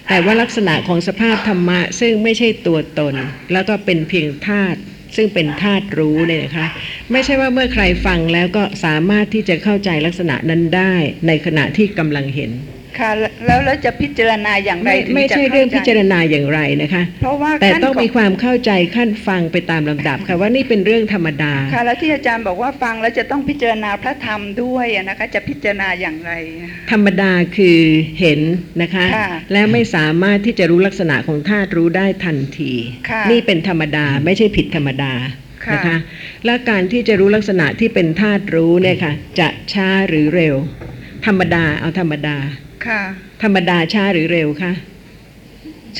[0.09, 3.15] แต่ว่าลักษณะของสภาพธรรมะซึ่งไม่ใช่ตัวตน
[3.53, 4.79] แล้วก็เป็นเพียงธาตุ
[5.17, 6.67] ซึ่งเป็นธาตุรู้เนี่ยนะคะ
[7.13, 10.95] ไม่ใช่ว่าเมื่อใครฟังแล้วก็สามารถที่จะเข้าใจลักษณะนั้นได้
[11.27, 12.51] ในขณะที่กำลังเห็น
[13.01, 13.11] ค่ะ
[13.47, 26.33] แล้วแล้วจะพิจารณาอย่างไรไม่ถึงไม่จะใช่ข้าเรื่องใจพิจารณาอย่างไรนะคะ เพราะว่าแต่ขั้นต้องมีก่นความเข้าใจขั้นฟังไปตามลำดับค่ะว่านี่เป็นเรื่องธรรมดาค่ะแล้วที่อาจารย์บอกว่าฟังแล้วจะต้องพิจารณาพระธรรมด้วยอะนะคะ จะพิจารณาอย่างไร
[26.93, 27.79] ธรรมดาคือ
[28.21, 28.41] เห็น
[28.83, 32.73] นะคะค่ะและไม่สามารถที่จะรู้ลักษณะของธาตุรู้ได้ทันที
[33.11, 35.13] ค่ะนี่เป็นธรรมดาไม่ใช่ผิดธรรมดา
[35.65, 35.97] ค่ะนะคะ
[36.47, 40.57] และการที่จะรู้ลักษณะที่เป็นธาตุรู้เนี่ยค่ะจะช้าหรือเร็ว
[41.27, 42.37] ธรรมดาเอาธรรมดา
[42.87, 43.03] ค่ะ
[43.43, 44.73] ธรรมดาช้าหรือเร็วคะ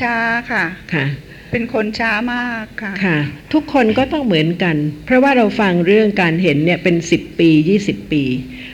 [0.01, 0.17] ช้า
[0.51, 0.65] ค่ะ
[0.95, 1.07] ค่ะ
[1.53, 3.19] เป็นคนช้ามากค่ะค่ะ
[3.53, 7.51] ทุกคนก็ต้องเหมือนกัน เพราะว่าเราฟังเรื่องการเห็นเนี่ยเป็น10ปี
[7.85, 8.23] 20ปี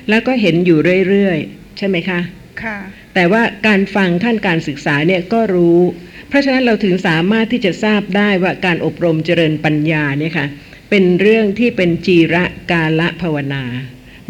[0.09, 2.21] แล้วก็เห็นอยู่เรื่อยๆ ใช่ไหมคะ
[2.63, 2.79] ค่ะ
[3.15, 5.81] แต่ว่าการฟังขั้นการศึกษาเนี่ยก็รู้
[6.29, 10.47] เพราะฉะนั้นเราถึงสามารถที่จะทราบได้ว่าการอบรมเจริญปัญญาเนี่ยค่ะ
[10.91, 13.65] เป็นเรื่องที่เป็นจีระกาละภาวนา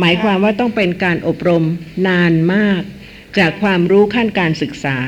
[0.01, 1.65] หมายความว่าต้องเป็นการอบรม
[2.09, 2.83] นานมาก
[3.39, 4.99] จากความรู้ขั้นการศึกษา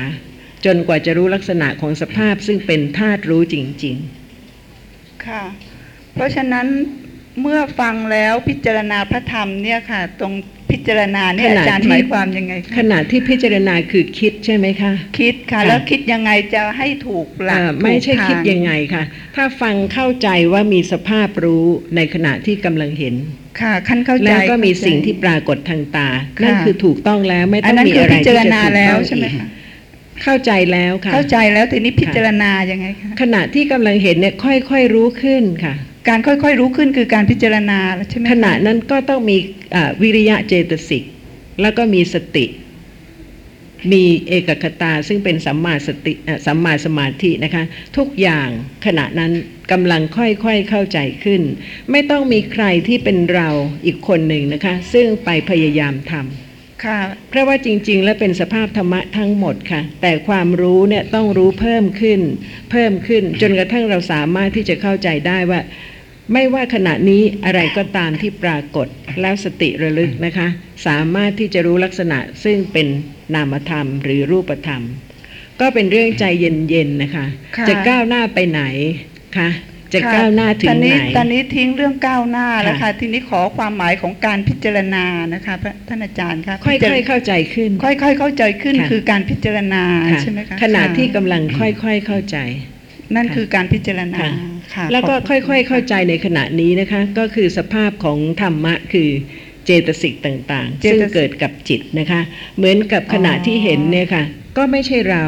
[0.65, 3.97] จนกว่าจะรู้ลักษณะของสภาพซึ่งเป็นธาตุรู้จริง
[4.61, 5.43] ๆ ค่ะ
[6.13, 6.67] เพราะฉะนั้น
[7.41, 10.33] เมื่อฟังแล้วพิจารณาพระธรรมเนี่ยค่ะ ตรง
[10.71, 19.03] พิจารณาเนี่ยขณะอาจารย์ที่หมายความยังไงๆคะขณะที่พิจารณาคือคิดใช่ไหมคะ คิดค่ะค่ะแล้วคิดยังไงจะให้ถูกหลักเอ่อถูกไม่ใช่คิดทางยังไงค่ะ
[19.35, 23.15] ถ้าฟังเข้าใจว่ามีสภาพรู้ในขณะที่กำลังเห็น
[23.61, 29.47] ค่ะขั้นเข้าใจแล้วก็มีเข้าใจสิ่งที่ปรากฏทางตาค่ะนั่นคือถูกต้องแล้วไม่อัต้นองนั้นมีคืออะไรพิที่จารจะณาถูกแล้วต้องใช่ไหมอีกคะ
[30.23, 35.73] เข้าใจแล้วค่ะ เข้าใจแล้วทีนี้พิจารณายังไงคะขณะที่กำลังเห็นเนี่ยค่อยๆรู้ขึ้นค่ะ
[36.09, 39.37] การค่อยๆรู้ขึ้นคือการพิจารณาแล้วใช่ไหมคขณะนั้นก็ต้องมี
[39.75, 41.03] อ่าวิริยะเจตสิก
[41.61, 42.45] แล้วก็มีสติ
[43.91, 47.63] มีเอกคตาซึ่งเป็นสัมมาสติอะสัมมาสมาธินะคะ
[47.97, 48.49] ทุกอย่าง
[48.85, 49.31] ขณะนั้น
[49.71, 51.41] กำลังค่อยๆเข้าใจขึ้น
[51.91, 53.49] ไม่ต้องมีใครที่เป็นเรา
[53.85, 62.21] อีกคนหนึ่งนะคะ ซึ่งไปพยายามทำค่ะเพราะว่าจริง ๆ แล้วเป็นสภาพธรรมะทั้งหมดค่ะ แต่ความรู้เนี่ยต้องรู้เพิ่มขึ้น
[62.71, 65.59] เพิ่มขึ้น จนกระทั่งเราสามารถที่จะเข้าใจได้ว่า
[66.33, 68.87] ไม่ว่าขณะนี้อะไรก็ตามที่ปรากฏ
[69.21, 70.47] แล้วสติระลึกนะคะ
[70.87, 72.87] สามารถที่จะรู้ลักษณะซึ่งเป็น
[73.35, 74.83] นามธรรมหรือรูปธรรม
[75.61, 77.25] ก็เป็นเรื่องใจเย็นๆนะคะ
[77.57, 78.61] ค่ะจะก้าวหน้าไปไหน
[79.37, 79.49] คะ
[79.93, 92.37] จะค่ก้าวหน้าถึตองนไหนี้นตอนนี้ทิ้งเรื่องก้าวหน้าแล้วค่ะค่ะ ทีนี้ขอความหมายของการพิจารณานะคะพระท่านอาจารย์คะค่พิจารอยๆเข้าใจขึ้น ค่อย ๆ เข้าใจขึ้นค่ะคือการพิจารณาค่ะใช่ไหมคะขณะที่ค่กำลังค่อยๆเข้าใจ
[93.15, 94.56] นั่นคือการพิจารณาค่ะค่ะ
[94.91, 99.09] แล้วก็ขบค่ณอยๆ เข้าใจในขณะนี้นะคะ ก็คือสภาพของธรรมะคือ
[99.65, 102.21] เจตสิกต่างๆ ซึ่งเกิดกับจิตนะคะ
[102.57, 104.23] เหมือนกับขณะที่เห็นเนี่ยค่ะ
[104.57, 105.25] ก็ไม่ใช่เรา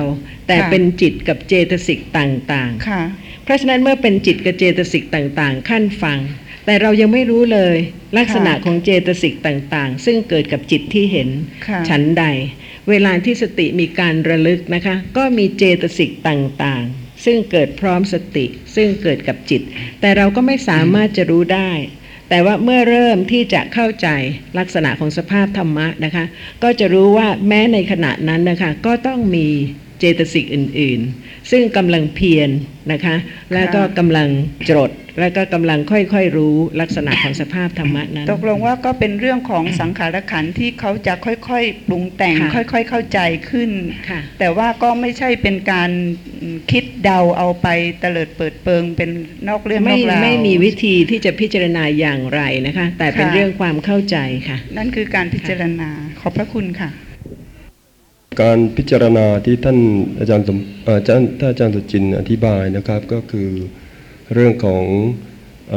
[0.47, 3.03] แต่เป็นจิตกับเจตสิกต่างๆค่ะ
[3.43, 6.19] เพราะฉะนั้นเมื่อเป็นจิตกับเจตสิกต่างๆ ขั้นฟัง
[6.65, 7.77] แต่เรายังไม่รู้เลย
[8.17, 11.29] ลักษณะของเจตสิกต่างๆ ซึ่งเกิดกับจิตที่เห็น
[11.67, 12.25] ค่ะฉันใด
[12.89, 18.45] เวลาที่สติมีการระลึกนะคะ ก็มีเจตสิกต่างๆ ซึ่งเกิดพร้อมสติ
[18.75, 19.61] ซึ่งเกิดกับจิต
[20.01, 21.71] แต่เราก็ไม่สามารถจะรู้ได้
[22.29, 24.07] แต่ว่าเมื่อเริ่มที่จะเข้าใจ
[24.59, 26.25] ลักษณะของสภาพธรรมะนะคะ
[26.63, 29.47] ก็จะรู้ว่าแม้ในขณะนั้นนะคะ ก็ต้องมี
[29.99, 32.49] เจตสิกอื่นๆ ซึ่งกำลังเพียร
[32.91, 33.15] นะคะ
[33.53, 34.27] แล้วก็กำลัง
[34.69, 43.19] จด แล้วก็กำลังค่อยๆรู้ลักษณะของสภาพธรรมะนั้น ตกลงว่าก็เป็นเรื่องของสังขารขันธ์ที่เขาจะค่อยๆปรุงแต่งค่ะค่อยๆเข้าใจ
[43.49, 43.69] ขึ้น
[44.09, 45.91] ค่ะแต่ว่าก็ไม่ใช่เป็นการ
[46.71, 47.67] คิดเดาเอาไป
[47.99, 49.09] เตลิดเปิดเปิงเป็น
[49.49, 55.89] นอกเรื่องนไม่อกราวไม่มีวิธีที่จะพิจารณาอย่างไรนะคะ แต่เป็นค่ะเรื่องความเข้าใจค่ะ นั่นคือการพิจารณา
[56.19, 56.89] ขอบพระคุณค่ะ
[58.41, 59.79] การพิจารณาที่ท่าน
[60.19, 60.57] อาจารย์สม
[60.97, 63.49] อาจารย์ท่านอาจารย์สุจินต์อธิบายนะครับก็คือ
[64.33, 64.83] เรื่องของ
[65.73, 65.75] อ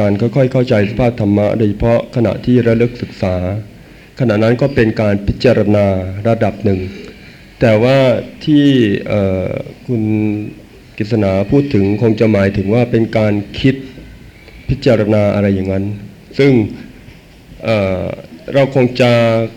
[0.00, 3.36] การค่อยๆเข้าใจสภาพธรรมะโดยเฉพาะขณะที่ระลึกศึกษา
[4.20, 5.86] ขณะนั้นก็เป็นการพิจารณา
[6.28, 6.80] ระดับหนึ่ง
[7.60, 7.98] แต่ว่า
[8.44, 8.66] ที่
[9.86, 10.02] คุณ
[10.98, 13.74] กฤษณาพูดถึงคงจะหมายถึงว่าเป็นการคิด
[14.68, 15.84] พิจารณาอะไรอย่างนั้น
[16.38, 16.52] ซึ่ง
[17.64, 19.12] เเราคงจะ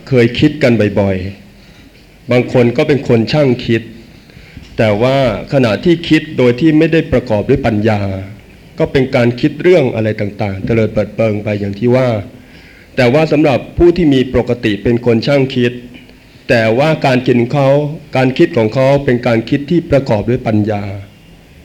[0.07, 1.40] เคยคิดกันบ่อยๆ
[2.31, 3.81] บางคนก็เป็นคนช่างคิด
[4.77, 5.17] แต่ว่า
[5.53, 8.01] ขณะที่คิดโดยที่ไม่ได้ประกอบด้วยปัญญา
[8.79, 12.09] ก็เป็นการคิดเรื่องอะไรต่างๆเตลิดเปิดเปิงไปอย่างที่ว่า
[12.95, 15.73] แต่ว่าสำหรับผู้ที่มีปกติเป็นคนช่างคิด
[16.49, 17.69] แต่ว่าการคิดของเขา
[18.17, 20.83] การคิดของเขาเป็นการคิดที่ประกอบด้วยปัญญา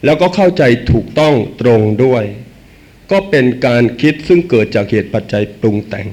[0.05, 2.25] แล้วก็เข้าใจถูกต้องตรงด้วย
[3.11, 6.09] ก็เป็นการคิดซึ่งเกิดจากเหตุปัจจัยปรุงแต่ง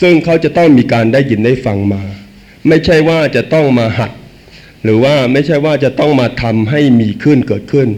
[0.00, 2.02] ซึ่งเขาจะต้องมีการได้ยินได้ฟังมา
[2.68, 4.10] ไม่ใช่ว่าจะต้องมาหัด
[4.82, 7.88] หรือว่าไม่ใช่ว่าจะต้องมาทำให้มีขึ้นเกิดขึ้น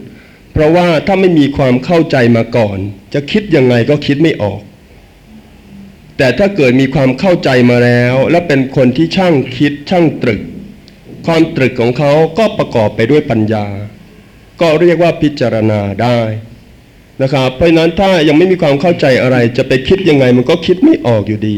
[0.52, 2.78] เพราะว่าถ้าไม่มีความเข้าใจมาก่อน
[3.14, 4.60] จะคิดยังไงก็คิดไม่ออก
[6.18, 10.40] แต่ถ้าเกิดมีความเข้าใจมาแล้ว และเป็นคนที่ช่างคิดช่างตรึก
[11.26, 13.66] ความตรึกของเขาก็ประกอบไปด้วยปัญญา
[14.60, 16.20] ก็เรียกว่าพิจารณาได้
[17.22, 21.56] นะครับเพราะนั้นถ้ายังไม่มีความเข้าใจอะไรจะไปคิดยังไงมันก็คิดไม่ออกอยู่ดี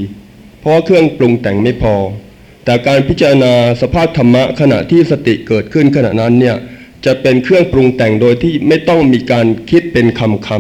[0.61, 1.95] เพราะเครื่องปรุงแต่งไม่พอ
[2.65, 6.57] แต่การพิจารณาสภาพธรรมะขณะที่สติเกิดขึ้นขณะนั้นเนี่ย
[7.07, 10.59] จะเป็นเครื่องปรุงแต่งโดยที่ไม่ต้องมีการคิดเป็นคำคำ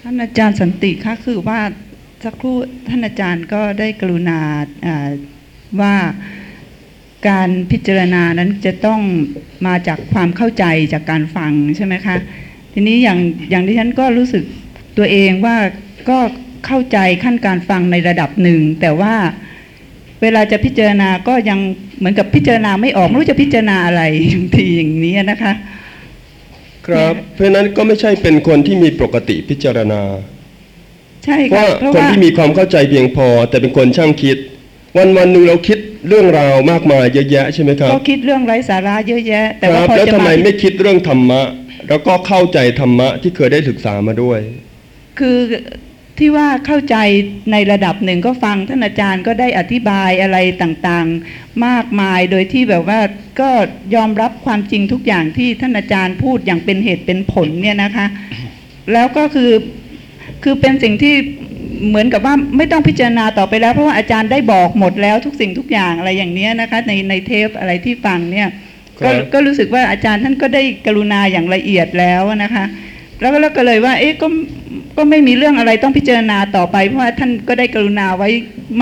[0.00, 1.60] ท่านอาจารย์สันติคะคือว่า
[2.24, 2.56] สักครู่
[2.88, 4.40] ท่านอาจารย์ก็ได้กรุณา
[4.86, 5.08] อ่า
[5.80, 5.96] ว่า
[7.28, 9.00] การพิจารณานั้นจะต้อง
[9.66, 12.16] มาจากความเข้าใจจากการฟังใช่ไหมคะ
[12.72, 13.18] ทีนี้อย่าง
[13.50, 14.44] อย่างที่ฉันก็รู้สึก
[14.98, 15.56] ตัวเองว่า
[16.10, 16.18] ก็
[16.66, 19.14] เข้าใจขั้นการฟังในระดับหนึ่ง แต่ว่า
[20.22, 21.58] เวลาจะพิจารณาก็ยัง
[21.98, 24.02] เหมือนกับพิจารณาไม่ออกไม่รู้จะพิจารณาอะไร
[24.34, 25.52] บางทีอย่างนี้นะคะ
[26.86, 30.02] ครับเพราะฉะนั้นก็ไม่ใช่เป็นคนที่มีปกติพิจารณา
[31.24, 34.38] ใช่เพค่ะราะเพราะคนว่าที่มีความเข้าใจเพียงพอ แต่เป็นคนช่างคิด
[34.96, 35.78] วันวันๆหนึ่งเราคิด
[36.08, 41.42] เรื่องราวมากมายเยอะแยะใช่ไหมครับก็คิดเรื่องไร้สาระเยอะแยะ แต่คว่ารับพอแล้วจะทำไมมาไม่คิดเรื่องธรรมะ
[41.88, 44.38] แล้วก็เข้าใจธรรมะที่เคยได้ศึกษามาด้วย
[45.18, 45.38] คือ
[46.18, 46.96] ที่ว่าเข้าใจ
[47.52, 53.00] ในระดับหนึ่งก็ฟังท่านอาจารย์ก็ได้อธิบายอะไรต่างๆ มากมายโดยที่แบบว่า
[53.40, 53.50] ก็
[53.94, 58.06] ยอมรับความจริงทุกอย่างที่ท่านอาจารย์พูดอย่างเป็นเหตุเป็นผลเนี่ยนะคะ
[58.92, 59.52] แล้วก็คือ
[60.44, 61.14] คือเป็นสิ่งที่
[61.88, 68.48] เหมือนกับว่าไม่ต้องพิจารณาต่อไปแล้ว เพราะว่าอาจารย์ได้บอกหมดแล้วทุกสิ่งทุกอย่างอะไรอย่างเนี้ยนะคะในในเทปอะไรที่ฟังเนี่ย
[68.98, 72.64] ครัก็บก็รู้สึกว่าอาจารย์ท่านก็ได้กรุณาอย่างละเอียดแล้วนะคะ
[73.20, 74.26] แล้วก็แล้วก็เลยว่า เอ๊ะก็
[74.96, 78.28] ก็ไม่มีเรื่องอะไรต้องพิจารณาต่อไป เพราะว่าท่านก็ได้กรุณาไว้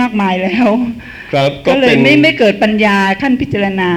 [0.00, 0.66] มากมายแล้ว
[1.32, 3.90] ครับก็ก็เลเป็ยนไม่ไม่เกิดปัญญาขั้นพิจารณา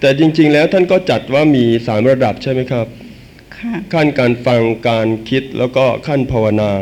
[0.00, 2.86] แต่จริง ๆ แล้วท่านก็จัดว่ามีสามระดับใช่ไหมครับ
[3.56, 6.72] ค่ะขั้นการฟังการคิดแล้วก็ขั้นภาวนา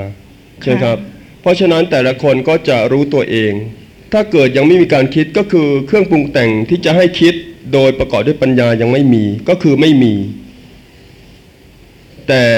[0.63, 0.99] ใช่ไหมครับ
[1.43, 3.53] เพราะฉะนั้นแต่ละคนก็จะรู้ตัวเอง
[4.13, 7.35] ถ้าเกิดยังไม่มีการคิดก็คือเครื่องปรุงแต่งที่จะให้คิด
[7.73, 10.15] โดยประกอบด้วยปัญญายังไม่มีก็คือไม่มี
[12.31, 12.49] แต่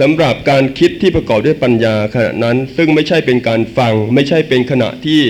[0.00, 5.20] สำหรับการคิดที่ประกอบด้วยปัญญาขณะนั้น ซึ่งไม่ใช่เป็นการฟัง ไม่ใช่เป็นขณะที่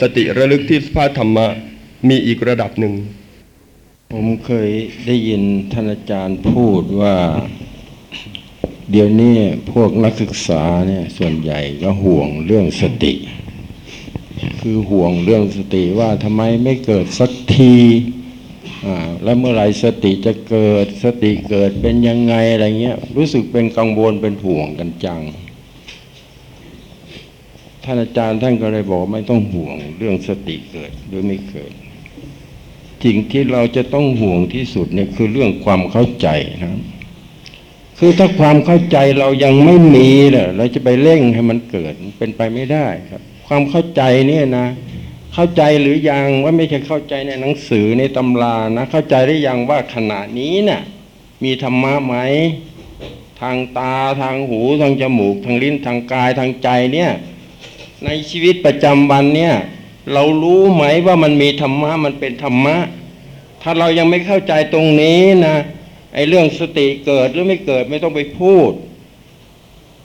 [0.00, 1.46] สติระลึกที่สภาพธรรมะ
[2.08, 2.94] มีอีกระดับหนึ่ง
[4.12, 4.70] ผมเคย
[5.06, 7.16] ได้ยินท่านอาจารย์พูดว่า
[8.90, 9.36] เดี๋ยวนี้
[9.72, 13.14] พวกนักศึกษาเนี่ยส่วนใหญ่ก็ห่วงเรื่องสติ
[14.60, 17.74] คือห่วงเรื่องสติว่าทำไมไม่เกิดสักที
[19.22, 25.20] แล้วเมื่อไหร่สติจะเกิดสติเกิดเป็นยังไงอะไรเงี้ย รู้สึกเป็นกังวลเป็นห่วงกันจัง
[27.84, 31.72] ท่านอาจารย์ท่านก็เลยบอกไม่ต้องห่วงเรื่องสติเกิดหรือไม่เกิด
[33.04, 36.28] สิ่งที่เราจะต้องห่วงที่สุดเนี่ยคือเรื่องความเข้าใจ
[36.64, 36.80] นะ
[37.98, 44.66] คือถ้าความเข้าใจเรายังไม่มีเนี่ยเราจะไปเร่งให้มันเกิดเป็นไปไม่ได้ครับ ความเข้าใจเนี่ยนะ
[45.34, 50.82] เข้าใจหรือยังว่าไม่ใช่เข้าใจในหนังสือในตำรานะ เข้าใจได้ยังว่าขณะนี้น่ะ
[51.44, 52.14] มีธรรมะไหม
[53.40, 57.10] ทางตาทางหูทางจมูก ทางลิ้นทางกายทางใจเนี่ย
[58.04, 59.54] ในชีวิตประจำวันเนี่ย
[60.12, 62.76] เรารู้ไหมว่ามันมีธรรมะมันเป็นธรรมะ
[63.62, 65.56] ถ้าเรายังไม่เข้าใจตรงนี้นะ
[66.14, 68.72] ไอ้เรื่องสติเกิดหรือไม่เกิดไม่ต้องไปพูด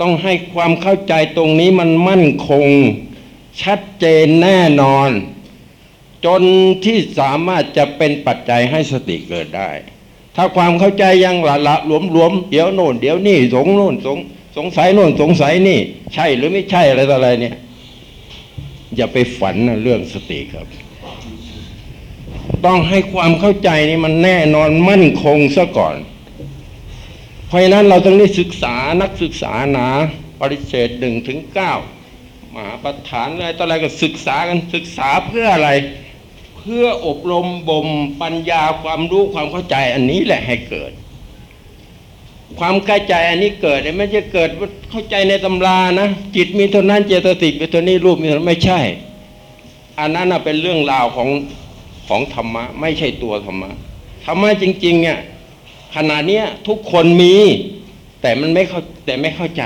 [0.02, 2.68] ต้องให้ความเข้าใจตรงนี้มันมั่นคง
[3.62, 5.10] ชัดเจนแน่นอน
[6.26, 6.42] จน
[6.86, 9.72] ที่สามารถจะเป็นปัจจัยให้สติเกิดได้
[10.36, 14.18] ถ้าความเข้าใจยังละละหลวมหลวมๆเดี๋ยวโน่นเดี๋ยวนี่สงโน่นสง
[14.58, 15.80] สงสัยโน่นสงสัยนี่
[16.14, 17.56] ใช่หรือไม่ใช่อะไรต่ออะไรเนี่ย
[18.96, 20.68] อย่าไปฝันนะเรื่องสติครับ
[22.66, 25.96] ต้องให้ความเข้าใจนี่มันแน่นอนมั่นคงซะก่อน
[27.48, 29.88] เพราะฉะนั้นเราต้องได้ศึกษานักศึกษาหนา
[30.40, 31.74] ปริเศษหนึ่งถึงเก้า
[32.56, 35.70] มหาประธานอะไรต่ออะไรก็ศึกษากันศึกษาเพื่ออะไร
[36.58, 37.88] เพื่ออบรมบ่ม
[38.22, 40.92] ปัญญาความรู้ความเข้าใจอันนี้แหละให้เกิด
[42.60, 44.50] ความเข้าใจอันนี้เกิดไม่ใช่เกิด
[44.90, 48.80] เข้าใจในตำรานะจิตมีเท่านั้นเจตสิกเป็นเท่านี้รูปมีเท่านั้นไม่ใช่
[50.00, 51.30] อันนั้นเป็นเรื่องราวของ
[52.08, 53.70] ของธรรมะ ไม่ใช่ตัวธรรมะ
[54.26, 55.20] ธรรมะจริง ๆ เนี่ย
[55.96, 57.36] ขณะเนี้ยทุกคนมี
[58.22, 59.64] แต่มันไม่เข้าแต่ไม่เข้าใจ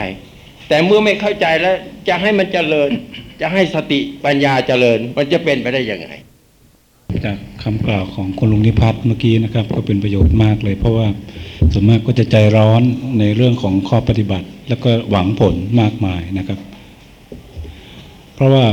[0.69, 1.75] แต่เมื่อไม่เข้าใจแล้ว
[2.07, 2.89] จะให้มันเจริญ
[3.41, 6.09] จะให้สติปัญญาเจริญ มันจะเป็นไปได้ยังไง
[7.25, 11.07] จากคำกล่าวของคุณลุงนิพัฒน์เมื่อกี้นะครับ ก็เป็นประโยชน์มากเลย เพราะว่า
[11.73, 12.81] ส่วนมากก็จะใจร้อน
[13.19, 16.59] ในเรื่องของข้อปฏิบัติ แล้วก็หวังผลมากมายนะครับ
[18.35, 18.65] เพราะว่า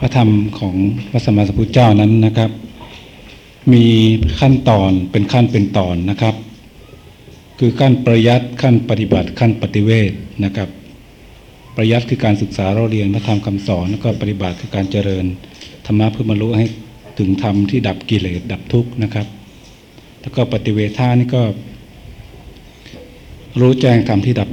[0.00, 0.74] พระธรรมของ
[1.10, 2.50] พระสมมาสัมพุทธเจ้านั้นนะครับ
[3.72, 3.84] มี
[4.40, 6.34] ขั้นตอนเป็นขั้นเป็นตอนนะครับ
[7.58, 10.12] คือขั้นประยัติขั้นปฏิบัติขั้นปฏิเวท
[10.44, 10.68] นะครับ
[11.76, 15.24] ประยัติคือการศึกษาเราเรียนพระธรรมคำสอนแล้วก็ปฏิบัติคือการเจริญ
[15.86, 16.66] ธรรมะเพื่อบรรลุให้
[17.18, 19.26] ถึงธรรมที่ดับกิเลสดับทุกข์นะครับ
[20.20, 21.42] แล้วก็ปฏิเวทานี่ก็
[23.60, 24.48] รู้แจ้งธรรมที่ดับ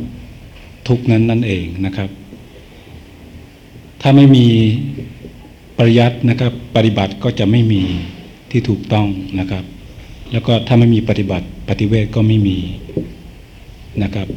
[0.87, 2.09] ทุกข์นั้นนั่นเองนะครับ
[4.01, 4.45] ถ้าไม่มี
[5.77, 7.81] ปริยัตินะครับ ปฏิบัติก็จะไม่มี
[8.51, 9.07] ที่ถูกต้อง
[9.39, 9.63] นะครับ
[10.31, 12.57] แล้วก็ถ้าไม่มีปฏิบัติปฏิเวทก็ไม่มี
[14.03, 14.27] นะครับ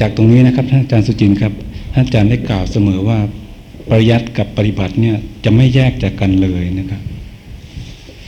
[0.00, 1.52] จากตรงนี้นะครับท่านอาจารย์สุจินต์ครับ
[1.96, 3.18] อาจารย์ได้กล่าวเสมอว่า
[3.90, 7.02] ปริยัติกับปฏิบัติเนี่ยจะไม่แยกจากกันเลยนะครับ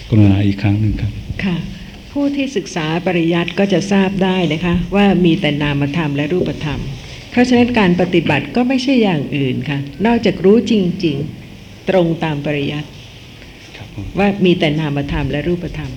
[0.09, 1.13] กรุณาอีกครั้งหนึ่งครับ
[1.45, 1.57] ค่ะ
[2.13, 6.81] ผู้ที่ศึกษาปริยัติก็จะทราบได้นะคะว่ามีแต่นามธรรมและรูปธรรม
[7.31, 11.17] เพราะฉะนั้นการปฏิบัติก็ไม่ใช่อย่างอื่นค่ะ นอกจากรู้จริง
[11.53, 12.89] ๆ ตรงตามปริยัติ
[13.77, 15.93] ครับผมว่ามีแต่นามธรรมและรูปธรรม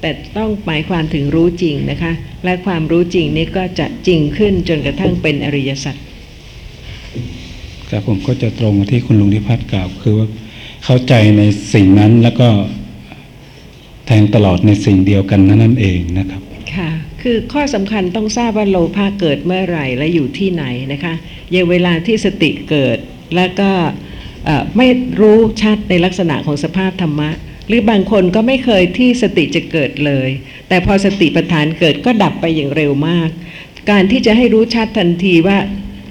[0.00, 2.12] แต่ต้องหมายความถึงรู้จริงนะคะ
[2.44, 5.96] และความรู้จริงนี้ก็จะจริงขึ้นจนกระทั่งเป็นอริยสัจ
[7.96, 10.28] ครับผมก็จะตรงที่คุณลุงนิพัฒน์กล่าว คือว่า
[10.84, 11.42] เข้าใจใน
[11.74, 12.48] สิ่งนั้นแล้วก็
[14.06, 16.42] แทงตลอดในสิ่งเดียวกันนั่นนั่นเองนะครับ
[16.74, 16.90] ค่ะ
[17.22, 21.14] คือข้อสำคัญต้องทราบว่าโลภะเกิดเมื่อไหร่และอยู่ที่ไหนนะคะ
[21.52, 22.98] อย่างเวลาที่สติเกิด
[23.36, 23.70] แล้วก็
[24.76, 24.88] ไม่
[25.20, 27.30] รู้ชัดในลักษณะของสภาพธรรมะ
[27.68, 30.28] หรือบางคนก็ไม่เคยที่สติจะเกิดเลย
[30.68, 33.28] แต่พอสติปัฏฐานเกิดก็ดับไปอย่างเร็วมาก
[33.90, 35.58] การที่จะให้รู้ชัดทันทีว่า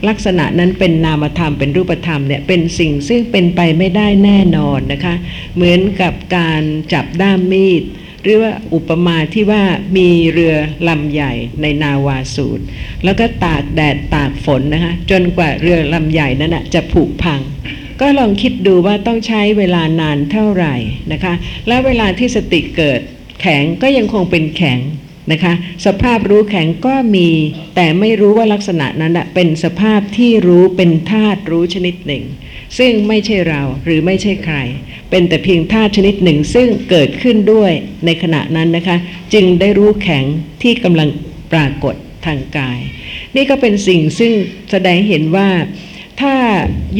[0.07, 5.15] ลักษณะนั้นเป็นนามธรรมเป็นรูปธรรมเนี่ยเป็นสิ่งซึ่งเป็นไปไม่ได้แน่นอนนะคะ
[5.55, 6.61] เหมือนกับการ
[6.93, 7.83] จับด้ามมีด
[8.23, 9.63] หรือว่าอุปมาที่ว่า
[9.97, 10.55] มีเรือ
[10.87, 12.63] ลำใหญ่ในนาวาสูตร
[13.03, 17.41] แล้วก็ตากแดดตากฝนนะคะจนกว่าเรือลำใหญ่นั้นนะจะผุพัง
[18.01, 20.75] ก็ลองคิดดูว่าต้องใช้เวลานานเท่าไหร่
[21.11, 21.33] นะคะ
[21.67, 22.99] แล้วเวลาที่สติเกิด
[23.41, 24.79] แข็งก็ยังคงเป็นแข็ง
[25.31, 25.53] นะคะ
[25.85, 27.29] สภาพรู้แข็งก็มี
[27.75, 32.23] แต่ไม่รู้ว่าลักษณะนั้นนะเป็นสภาพที่รู้เป็นธาตุรู้ชนิดหนึ่ง
[32.77, 34.57] ซึ่งไม่ใช่เราหรือไม่ใช่ใคร
[35.09, 37.71] เป็นแต่เพียงธาตุชนิดหนึ่ง ซึ่งเกิดขึ้นด้วย
[38.05, 38.97] ในขณะนั้นนะคะ
[39.33, 40.25] จึงได้รู้แข็ง
[40.61, 41.09] ที่กำลัง
[41.51, 41.95] ปรากฏ
[42.25, 42.79] ทางกาย
[43.35, 44.31] นี่ก็เป็นสิ่งซึ่ง
[44.71, 45.49] แสดงเห็นว่า
[46.21, 46.35] ถ้า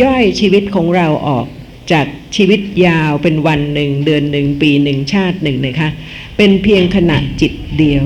[0.03, 1.45] ย่อยชีวิตของเราออก
[1.91, 2.05] จาก
[2.35, 5.89] ชีวิตยาวเป็นวันหนึ่ง เดือนหนึ่งปีหนึ่งชาติหนึ่งนะคะ
[6.37, 8.03] เป็นเพียงขณะจิตเดียว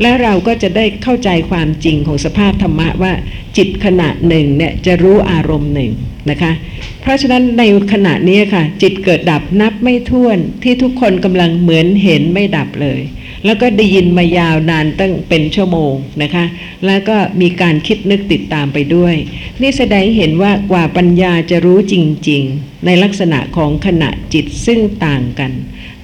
[0.00, 3.12] และเราก็จะได้เข้าใจความจริงของสภาพธรรมะว่า
[3.56, 5.92] จิตขณะหนึ่งเนี่ยจะรู้อารมณ์หนึ่ง
[6.30, 6.52] นะคะ
[7.00, 13.00] เพราะฉะนั้นในขณะนี้ค่ะ จิตเกิดดับนับไม่ถ้วนที่ทุกคนกำลังเหมือนเห็นไม่ดับเลย
[13.44, 16.44] แล้วก็ได้ยินมายาวนานตั้งเป็นชั่วโมงนะคะ
[16.86, 19.14] แล้วก็มีการคิดนึกติดตามไปด้วย
[19.60, 21.94] นี่แสดงเห็นว่ากว่าปัญญาจะรู้จ
[22.28, 25.52] ริง ๆ ในลักษณะของขณะจิตซึ่งต่างกัน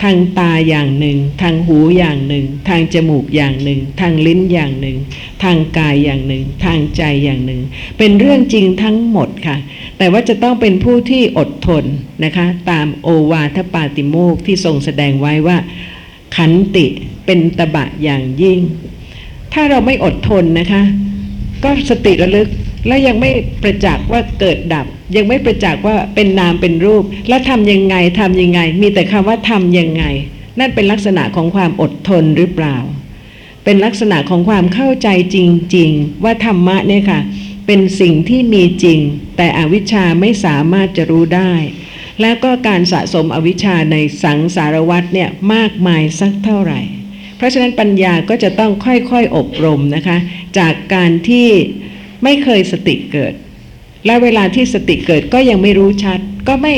[0.02, 4.96] ทางตาอย่างหนึ่ง ทางหูอย่างหนึ่ง ทางจมูกอย่างหนึ่ง ทางลิ้นอย่างหนึ่ง
[5.42, 7.60] ทางกายอย่างหนึ่ง ทางใจอย่างหนึ่ง
[7.98, 9.56] เป็นเรื่องจริงทั้งหมดค่ะ
[9.98, 11.84] แต่ว่าจะต้องเป็นผู้ที่อดทน
[12.24, 15.58] นะคะ ตามโอวาทปาติโมกที่ทรงแสดงไว้ว่า
[16.36, 16.86] ขันติ
[17.26, 18.60] เป็นตบะอย่างยิ่ง
[19.52, 20.82] ถ้าเราไม่อดทนนะคะ
[21.64, 22.48] ก็สติระลึก
[22.86, 23.30] และยังไม่
[23.62, 30.04] ประจักษ์ว่าเกิดดับ ยังไม่ประจักษ์ว่าเป็นนามเป็นรูป แล้วทำยังไงทำยังไง มีแต่คำว่าทำยังไง
[30.58, 32.76] นั่นเป็นลักษณะของความอดทนหรือเปล่า
[33.64, 35.38] เป็นลักษณะของความเข้าใจจ
[35.76, 37.20] ริง ๆ ว่าธรรมะเนี่ยค่ะ
[37.66, 38.98] เป็นสิ่งที่มีจริง
[39.36, 41.52] แต่อวิชชาไม่สามารถจะรู้ได้
[42.20, 46.80] แล้วก็การสะสมอวิชชาในสังสารวัฏเนี่ยมากมายสักเท่าไหร่
[47.36, 50.18] เพราะฉะนั้นปัญญาก็จะต้องค่อยๆอบรมนะคะ
[50.58, 51.48] จากการที่
[52.24, 53.34] ไม่เคยสติเกิด
[54.06, 56.74] และเวลาที่สติเกิดก็ยังไม่รู้ชัด ก็ไม่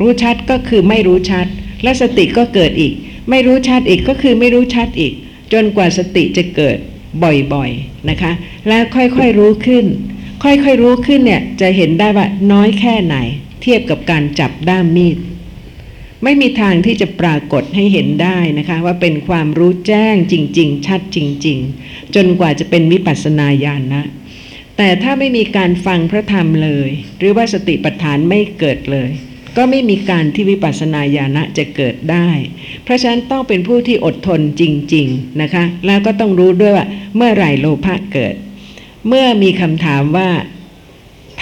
[0.00, 1.46] รู้ชัดก็คือไม่รู้ชัด
[1.82, 2.92] และสติก็เกิดอีก
[3.30, 5.12] ไม่รู้ชัดอีกก็คือไม่รู้ชัดอีก
[5.52, 6.76] จนกว่าสติจะเกิด
[7.22, 8.32] บ่อยๆนะคะ
[8.68, 9.86] แล้วค่อยๆรู้ขึ้น
[10.44, 13.16] ค่อยๆรู้ขึ้นเนี่ยจะเห็นได้ว่าน้อยแค่ไหน
[13.62, 15.18] เทียบกับการจับด้ามมีด
[16.24, 24.04] ไม่มีทางที่จะปรากฏให้เห็นได้นะคะ ว่าเป็นความรู้แจ้งจริง ๆ ชัดจริง ๆ จนกว่าจะเป็นวิปัสสนาญาณนะ
[24.78, 29.10] แต่ถ้าไม่มีการฟังพระธรรมเลย หรือว่าสติปัฏฐานไม่เกิดเลย
[29.56, 32.28] ก็ไม่มีการที่วิปัสสนาญาณะจะเกิดได้
[32.84, 34.62] เพราะฉะนั้นต้องเป็นผู้ที่อดทนจ
[34.94, 38.34] ริง ๆนะคะ แล้วก็ต้องรู้ด้วยว่าเมื่อไหร่โลภะเกิด
[39.08, 40.30] เมื่อมีคำถามว่า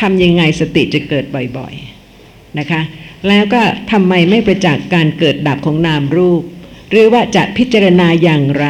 [0.01, 1.25] ทำยังไงสติจะเกิด
[1.57, 2.83] บ่อยๆนะคะ
[3.29, 3.63] แล้วก็
[3.93, 6.43] ทำไมไม่ประจักษ์การเกิดดับของนามรูป
[6.91, 8.67] หรือว่าจะพิจารณาอย่างไร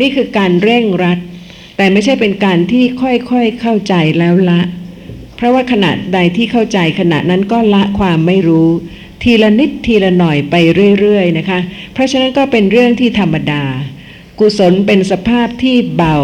[0.00, 1.18] นี่คือการเร่งรัด
[1.76, 4.60] แต่ไม่ใช่เป็นการที่ค่อยๆเข้าใจแล้วละ
[5.36, 8.70] เพราะว่าขณะใดที่เข้าใจขณะนั้นก็ละความไม่รู้
[9.22, 10.54] ทีละนิดทีละหน่อยไป
[11.00, 11.60] เรื่อยๆนะคะ
[11.92, 13.64] เพราะฉะนั้นก็เป็นเรื่องที่ธรรมดา
[14.40, 16.16] กุศลเป็นสภาพที่เบา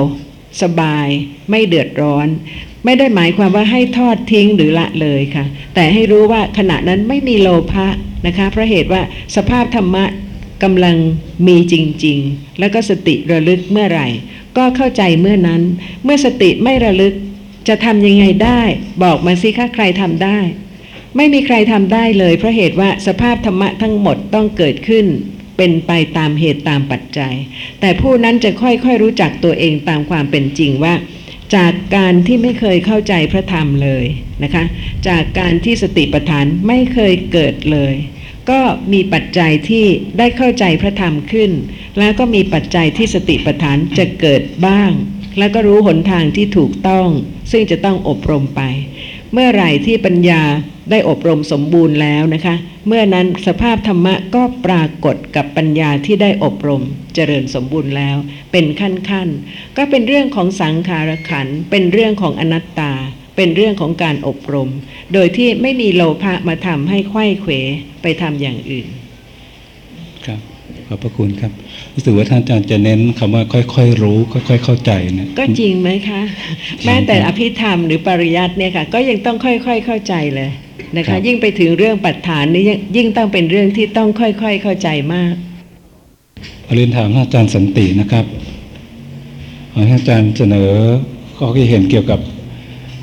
[0.63, 1.09] สบาย
[1.51, 2.29] ไม่เดือดร้อน
[2.85, 5.45] ไม่ได้หมายความว่าให้ทอดทิ้งหรือละเลยค่ะ
[5.75, 7.87] แต่ให้รู้ว่าขณะนั้นไม่มีโลภะ
[8.27, 9.03] นะคะเพราะเหตุว่า
[9.37, 10.05] สภาพธรรมะ
[10.63, 10.97] กำลัง
[11.47, 14.09] มีจริง ๆ แล้วก็สติระลึกเมื่อไหร่
[14.57, 15.63] ก็เข้าใจเมื่อนั้น
[16.05, 17.15] เมื่อสติไม่ระลึก
[17.69, 18.63] จะทำยังไงได้
[19.03, 20.39] บอกมาสิคะใครทำได้
[21.17, 25.07] ไม่มีใครทำได้เลย เพราะเหตุว่าสภาพธรรมะทั้งหมดต้องเกิดขึ้น
[25.57, 27.35] เป็นไปตามเหตุตามปัจจัย
[27.81, 30.95] แต่ผู้นั้นจะค่อยๆรู้จักตัวเองตามความเป็นจริงว่า
[31.57, 34.05] จากการที่ไม่เคยเข้าใจพระธรรมเลย
[34.45, 34.65] นะคะ
[35.09, 37.95] จากการที่สติปัฏฐานไม่เคยเกิดเลย
[38.51, 38.61] ก็
[38.93, 39.87] มีปัจจัยที่
[40.19, 41.51] ได้เข้าใจพระธรรมขึ้น
[41.99, 44.93] แล้วก็มีปัจจัยที่สติปัฏฐานจะเกิดบ้าง
[45.39, 47.09] แล้วก็รู้หนทางที่ถูกต้อง
[47.51, 48.63] ซึ่งจะต้องอบรมไป
[49.33, 50.43] เมื่อไหร่ที่ปัญญา
[50.91, 52.55] ได้อบรมสมบูรณ์แล้วนะคะ
[52.87, 56.83] เมื่อนั้นสภาพธรรมะก็ปรากฏกับปัญญาที่ได้อบรม
[57.15, 58.17] เจริญสมบูรณ์แล้ว
[58.53, 62.93] เป็นขั้นๆก็เป็นเรื่องของสังขารขันเป็นเรื่องของอนัตตา
[63.41, 64.69] เป็นเรื่องของการอบรม
[65.15, 67.53] โดยที่ไม่มีโลภะมาทำให้ไขว้เขว
[68.03, 68.87] ไปทำอย่างอื่น
[70.27, 70.41] ครับ
[70.89, 71.53] ขอบพระคุณครับ
[71.95, 76.23] รู้สึกว่าท่านอาจารย์จะเน้นคำว่าค่อยๆรู้ ค่อย ๆ เข้าใจนะก็จริงไหมคะ
[76.85, 80.51] แม้แต่อภิธรรมหรือปริยัติเนี่ยค่ะ ก็ยังต้องค่อยๆเข้าใจเลย
[80.97, 85.35] นะครัคะบยิ่งไปถึงเรื่องปัจฐานนี่ยิ่งยิ่งต้องเป็นเรื่องที่ต้องค่อยๆเข้าใจมาก
[86.65, 88.25] ขอเรียนถามท่านอาจารย์สันตินะครับ
[89.73, 90.71] ขอให้อาจารย์เสนอ
[91.39, 92.21] ข้อคิดเห็นเกี่ยวกับ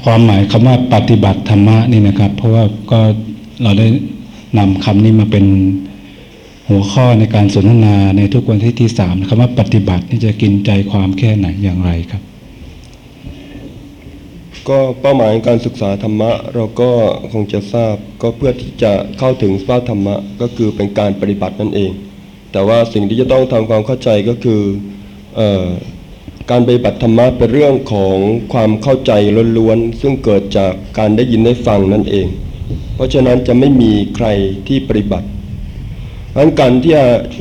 [0.04, 3.00] ความหมายคำว่าปฏิบัติธรรมะนี่นะครับ เพราะว่าก็
[3.64, 3.88] เราได้
[4.58, 5.46] นำคำนี้มาเป็น
[6.70, 12.22] หัวข้อในการสนทนาในทุกวันที่ที่สามคำว่าปฏิบัตินี่จะกินใจความแค่ไหนอย่างไรครับ
[14.70, 16.92] ก็เป้าหมายการศึกษาธรรมะ เราก็
[17.34, 21.92] คงจะทราบก็เพื่อที่จะเข้าถึงสภาพธรรมะก็คือเป็นการปฏิบัตินั่นเอง
[22.52, 24.62] แต่ว่าสิ่งที่จะต้องทำความเข้าใจก็คือ
[25.40, 25.42] อ
[26.50, 28.16] การปฏิบัติธรรมะเป็นเรื่องของ
[28.54, 29.12] ความเข้าใจ
[29.58, 32.28] ล้วนๆซึ่งเกิดจากการได้ยินได้ฟังนั่นเอง
[32.96, 34.28] เพราะฉะนั้นจะไม่มีใคร
[34.68, 35.28] ที่ปฏิบัติ
[36.30, 36.94] เพราะฉะนั้นการที่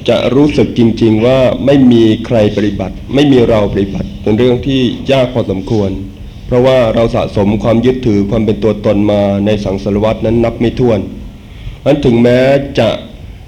[0.08, 4.80] จะรู้สึกจริง ๆ ว่าไม่มีใครปฏิบัติ ไม่มีเราปฏิบัติเป็นเรื่องที่
[5.12, 5.90] ยากพอสมควร
[6.46, 11.00] เพราะว่าเราสะสมความยึดถือความเป็นตัวตนมาในสังสารวัตนั้นนับไม่ถ้วน
[11.84, 12.38] นั้นถึงแม้
[12.78, 12.88] จะ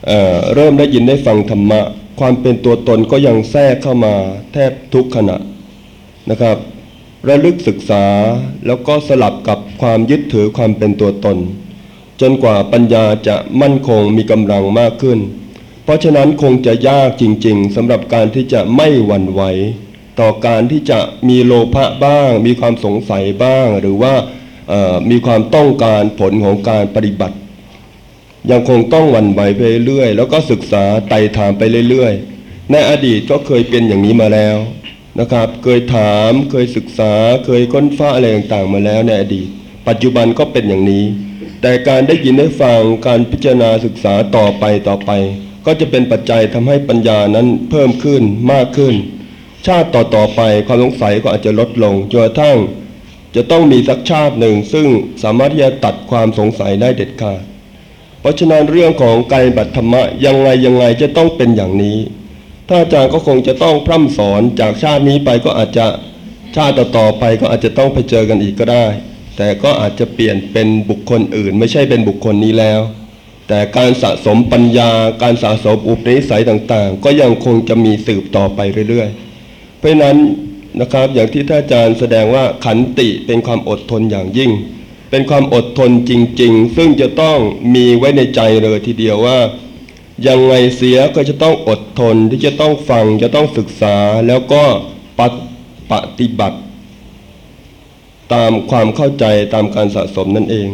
[0.06, 1.80] เเริ่มได้ยินได้ฟังธรรมะ
[2.18, 4.14] ความเป็นตัวตนก็ยังแทรกเข้ามา
[4.52, 5.36] แทบทุกขณะ
[6.30, 6.56] นะครับ
[7.28, 8.04] ระลึกศึกษา
[8.66, 11.38] แล้วก็สลับกับความยึดถือความเป็นตัวตน
[12.20, 15.18] จนกว่าปัญญาจะมั่นคงมีกำลังมากขึ้น
[15.84, 19.42] เพราะฉะนั้นคงจะยากจริงๆสำหรับการที่จะไม่หวั่นไหว
[20.20, 20.98] ต่อการที่จะ
[21.28, 24.14] มีโลภะบ้าง มีความสงสัยบ้าง หรือว่า
[25.10, 27.36] มีความต้องการผลของการปฏิบัติ
[28.50, 34.56] ยังคงต้องหวั่นไหวไปเรื่อยๆแล้วก็ศึกษาไต่ถามไปเรื่อยๆในอดีตก็เคยเป็นอย่างนี้มาแล้ว
[35.20, 37.12] นะครับ เคยถามเคยศึกษา
[37.46, 39.48] เคยค้นฟ้าอะไรต่างๆมาแล้วในอดีต
[39.88, 41.04] ปัจจุบันก็เป็นอย่างนี้
[41.62, 45.10] แต่การได้ยินได้ฟังการพิจารณาศึกษาต่อไปต่อไป
[45.66, 48.22] ก็จะเป็นปัจจัยทำให้ปัญญานั้นเพิ่มขึ้น
[48.52, 48.94] มากขึ้น
[49.66, 52.58] ชาติต่อๆไปความสงสัยก็อาจจะลดลงจนกระทั่ง
[53.36, 54.86] จะต้องมีสักชาติหนึ่งซึ่ง
[55.22, 57.42] สามารถที่จะตัดความสงสัยได้เด็ดขาด
[58.20, 61.98] เพราะฉะนั้นเรื่องของการบัติธรรมะยังไงยังไงจะต้องเป็นอย่างนี้
[62.68, 65.86] ถ้าอาจารย์ก็คงจะต้องพร่ำสอนจากชาตินี้ไปก็อาจจะ
[66.56, 68.86] ชาติต่อไปก็อาจจะต้องไปเจอกันอีกก็ได้
[69.36, 72.80] แต่ก็อาจจะเปลี่ยนเป็นบุคคลอื่น ไม่ใช่เป็นบุคคลนี้แล้ว
[73.48, 74.90] แต่การสะสมปัญญา
[75.22, 80.16] การสะสมอุปนิสัยต่างๆ ก็ยังคงจะมีสืบต่อไปเรื่อยๆ เพราะนั้น
[80.80, 84.50] นะครับอย่างที่ท่านอาจารย์แสดงว่าขันติเป็นความอดทนอย่างยิ่ง
[85.10, 87.38] เป็นความอดทนจริง ๆ ซึ่งจะต้อง
[87.74, 89.38] มีไว้ในใจเลยทีเดียวว่า
[90.26, 93.96] ยังไงเสียก็จะต้องอดทนที่จะต้องฟังจะต้องศึกษา
[94.28, 94.62] แล้วก็
[95.18, 95.38] ปฏิ
[95.90, 96.58] ปฏิบัติ
[98.32, 100.68] ตามความเข้าใจตามการสะสมนั่นเอง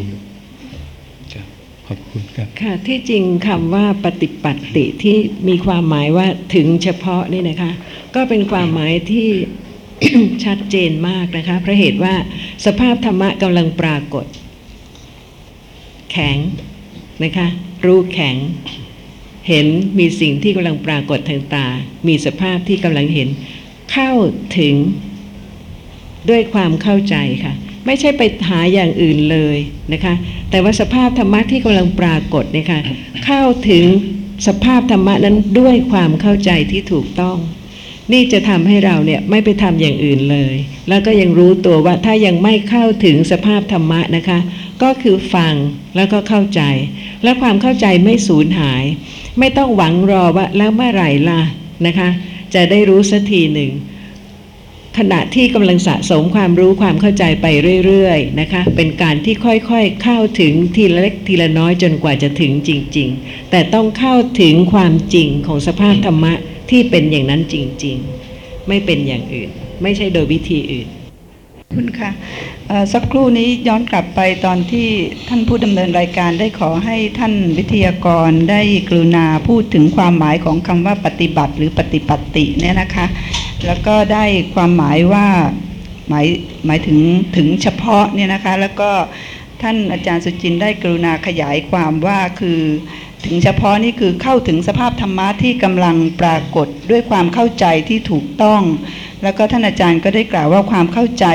[1.88, 4.62] ขอบคุณครับค่ะที่จริงคำว่าปฏิปัติ
[5.02, 5.16] ที่
[5.48, 7.72] มีความหมายว่าถึงเฉพาะนี่นะคะ
[8.14, 9.28] ก็เป็นความหมายที่
[10.44, 12.14] ชัดเจนมากนะคะ เพราะเหตุว่า
[12.66, 14.26] สภาพธรรมะกำลังปรากฏ
[16.12, 16.38] แข็ง
[17.24, 17.46] นะคะ
[17.84, 18.36] รู้แข็ง
[19.48, 19.66] เห็น
[19.98, 21.66] มีสิ่งที่กำลังปรากฏทางตา
[22.08, 23.28] มีสภาพที่กำลังเห็น
[23.92, 24.12] เข้า
[24.58, 24.74] ถึง
[26.30, 27.54] ด้วยความเข้าใจค่ะ
[27.86, 29.58] ไม่ใช่ไปหาอย่างอื่นเลย
[29.92, 30.14] นะคะ
[30.50, 32.80] แต่ว่าสภาพธรรมะที่กำลังปรากฏเนี่ยค่ะ
[33.24, 33.84] เข้าถึง
[34.46, 37.38] สภาพธรรมะนั้นด้วยความเข้าใจที่ถูกต้อง
[38.12, 40.54] นี่จะทำให้เราเนี่ยไม่ไปทำอย่างอื่นเลย
[40.88, 44.38] แล้วก็ยังรู้ตัวว่าถ้ายังไม่เข้าถึงสภาพธรรมะนะคะ
[44.82, 45.54] ก็คือฟัง
[45.96, 46.62] แล้วก็เข้าใจ
[47.24, 48.84] และความเข้าใจไม่สูญหาย
[49.38, 51.42] ไม่ต้องหวังรอว่าแล้วเมื่อไหร่ล่ะ
[51.86, 52.08] นะคะ
[52.54, 53.72] จะได้รู้สักทีหนึ่ง
[54.98, 57.46] ขณะที่กำลังสะสมความรู้ความเข้าใจไป
[57.86, 66.32] เรื่อยๆนะคะ เป็นการที่ค่อยๆเข้าถึงทีละเล็กทีละน้อยจนกว่าจะถึงจริง ๆ แต่ต้องเข้าถึงความจริงของสภาพธรรมะ
[66.74, 67.96] ที่เป็นอย่างนั้นจริง
[68.32, 69.50] ๆ ไม่เป็นอย่างอื่น
[69.82, 70.88] ไม่ใช่โดยวิธีอื่น
[71.74, 72.10] คุณค่ะ
[72.92, 74.88] สักครู่นี้ย้อนกลับไปตอนที่
[75.28, 83.06] ท่านผู้ดำเนินรายการได้ขอให้ท่านวิทยากรได้กรุณาพูดถึงความหมายของคำว่าปฏิบัติหรือปฏิปัติเนี่ยนะคะ
[83.66, 85.26] แล้วก็ได้ความหมายว่า
[86.08, 86.26] หมาย
[86.66, 86.98] หมายถึง
[87.36, 88.90] ถึงเฉพาะเนี่ยนะคะ แล้วก็
[89.62, 92.60] ท่านอาจารย์สุจินได้กรุณาขยายความว่าคือ
[93.26, 98.62] ถึงเฉพาะนี่คือเข้าถึงสภาพธรรมะที่กำลังปรากฏด้วยความเข้าใจที่ถูกต้อง
[99.22, 101.26] แล้วก็ท่านอาจารย์ก็ได้กล่าวว่าความเข้าใจ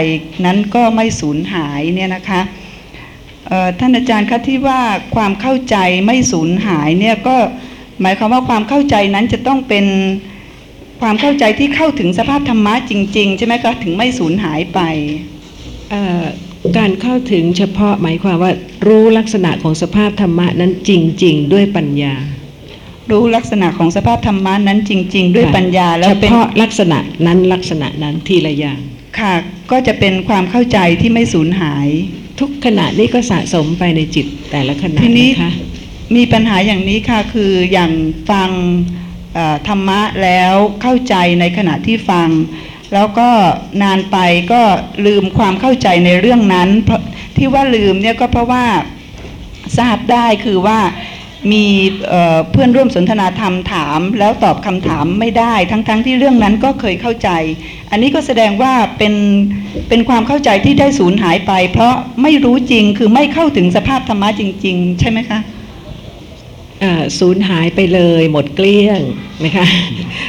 [0.45, 2.41] นั้นก็ไม่สูญหายเนี่ยนะคะ
[3.79, 4.81] ท่านอาจารย์คะที่ว่า
[5.15, 5.75] ความเข้าใจ
[6.05, 7.37] ไม่สูญหายเนี่ยก็
[8.01, 9.85] หมายความว่าความเข้าใจนั้นจะต้องเป็น
[11.01, 14.79] ความเข้าใจที่เข้าถึงสภาพธรรมะจริง ๆ ใช่ไหมคะถึงไม่สูญหายไป
[15.89, 16.23] เอ่อ
[16.77, 18.51] การเข้าถึงเฉพาะหมายความว่า
[18.87, 20.91] รู้ลักษณะของสภาพธรรมะนั้นจ
[21.23, 22.13] ริง ๆ ด้วยปัญญา
[23.11, 28.79] รู้ลักษณะของสภาพธรรมะนั้นจริง ๆ ด้วยปัญญา แล้วเฉเป็นพาะลักษณะนั้นลักษณะนั้นทีละอย่าง
[29.19, 29.33] ค่ะ
[29.71, 31.87] ก็จะเป็นความเข้าใจที่ไม่สูญหาย
[32.39, 35.51] ทุกขณะนี้ก็สะสมไปในจิตแต่ละขณะทีนี้นะคะ
[36.15, 37.91] มีปัญหาอย่างนี้ค่ะคืออย่าง
[38.29, 38.49] ฟัง
[39.33, 42.27] เอ่อธรรมะแล้วเข้าใจในขณะที่ฟัง
[42.93, 43.29] แล้วก็
[43.83, 44.17] นานไป
[44.51, 44.61] ก็
[45.05, 47.01] ลืมความเข้าใจในเรื่องนั้นเพราะ
[47.37, 48.65] ที่ว่าลืมเนี่ยก็เพราะว่า
[49.77, 50.79] ทราบได้คือว่า
[51.51, 51.65] มี
[52.51, 57.29] เพื่อนร่วมสนทนาธรรมถาม แล้วตอบคำถามไม่ได้ ทั้งๆทที่เรื่องนั้นก็เคยเข้าใจ
[57.91, 59.13] อันนี้ก็แสดงว่าเป็น
[59.89, 65.39] เป็นความเข้าใจที่ได้สูญหายไป เพราะไม่รู้จริงคือไม่เข้าถึงสภาพธรรมะจริง ๆ ใช่ไหมคะ
[67.19, 69.01] สูญหายไปเลยหมดเกลี้ยง
[69.43, 69.67] นะคะ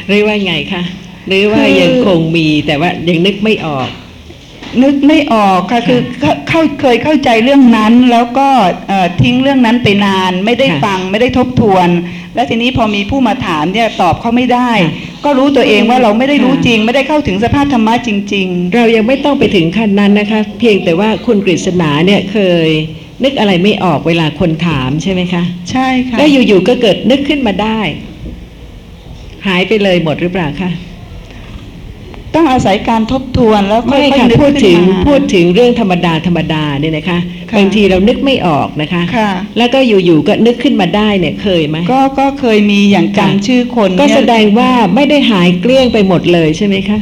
[0.06, 0.82] หรือว่าไงคะ
[1.30, 3.88] หรือว่าคือยังคงมีแต่ว่ายังนึกไม่ออก
[4.82, 8.48] นึกไม่ออกค่ะคือเข้าเข้าเคยเข้าใจเรื่องนั้น แล้วก็
[8.88, 11.88] เอ่อทิ้งเรื่องนั้นไปนาน ไม่ได้ค่ะฟังไม่ได้ทบทวน
[12.34, 14.92] แล้วทีนี้พอมีผู้มาถามเนี่ยตอบเขาไม่ได้ค่ะ
[15.24, 22.68] ก็รู้ตัวเองว่าเราไม่ได้รู้ค่ะจริง ไม่ได้เข้าถึงสภาพธรรมะจริงเรายังไม่ต้องไปถึงขั้นนั้นนะคะ เพียงแต่ว่าคุณกฤษณาเนี่ยเคย
[23.24, 27.80] นึกอะไรไม่ออกเวลาคนถามใช่ไหมคะๆใช่ค่ะแล้วอยู่ๆก็เกิดนึกขึ้นมาได้
[29.46, 30.70] หายไปเลยหมดหรือเปล่าคะ
[32.34, 37.18] ต้องอาศัยการทบทวนแล้วค่ไม่อยค่ะๆนึกพูดขึ้ถึนงมาพูดถึงเรื่องธรรมดาธรรมดาเนี่ยนะคะ
[37.50, 46.98] ค่ะบางทีเรานึกไม่ออกนะคะค่ะแล้วก็อยู่ๆก็นึกขึ้นมาได้เนี่ยเคยไหมก็ก็เคยมีอย่างจำชื่อคน ก็เนี่ยแสดงว่าไม่ได้หายเกลี้ยงไปหมดเลยใช่ไหมคะ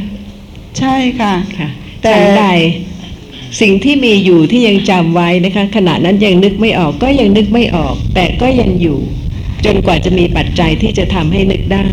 [0.79, 1.69] ใช่ค่ะค่ะ
[2.03, 2.45] แต่ฉันใด
[3.61, 8.97] สิ่งที่มีอยู่ที่ยังจำไว้นะคะ ขณะนั้นยังนึกไม่ออกก็ยังนึกไม่ออก แต่ก็ยังอยู่
[9.65, 11.85] จนกว่าจะมีปัจจัยที่จะทำให้นึกได้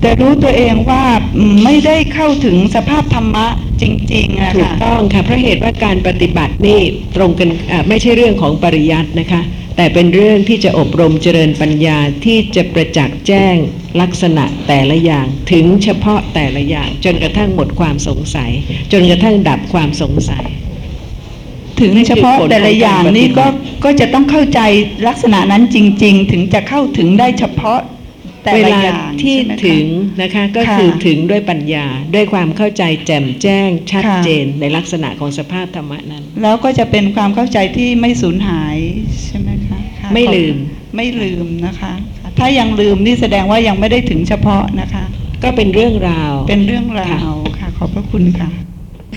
[0.00, 1.04] แต่รู้ตัวเองว่า
[1.36, 3.46] อืมไม่ได้เข้าถึงสภาพธรรมะ
[3.82, 6.80] จริงๆอะถูกค่ะต้องค่ะเพราะเหตุว่าการปฏิบัตินี่
[7.16, 9.42] ตรงกันอ่าไม่ใช่เรื่องของปริยัตินะคะ
[9.76, 13.56] แต่เป็นเรื่องที่จะอบรมเจริญปัญญาที่จะประจักษ์แจ้ง
[14.00, 18.50] ลักษณะแต่ละอย่างถึงเฉพาะแต่ละอย่าง จนกระทั่งหมดความสงสัย
[18.92, 20.46] จนกระทั่งดับความสงสัย
[21.80, 24.60] ถึงนั่นคือเฉพาะผลแต่ละของการอย่างนี้ปฏิบัก็ติก็จะต้องเข้าใจ
[25.08, 27.80] ลักษณะนั้นจริง ๆ ถึงจะเข้าถึงได้เฉพาะ
[28.46, 29.84] แต่เวละลาอย่างที่ใช่ไหมคะถึง
[30.22, 38.76] นะคะก็ค่ะคือถึงด้วยปัญญาด้วยความเข้าใจแจ่มแจ้งชัดค่ะเจนในลักษณะของสภาพธรรมะนั้น แล้วก็จะเป็นความเข้าใจที่ไม่สูญหาย
[39.24, 40.56] ใช่ไหมคะค่ะไม่ลืม
[40.96, 45.04] ไม่ลืมนะคะค่ะถ้ายังลืมนี่แสดงว่ายังไม่ได้ถึงเฉพาะนะคะ
[45.42, 48.50] ก็เป็นเรื่องราวเป็นเรื่องราวค่ะขอบพระคุณค่ะ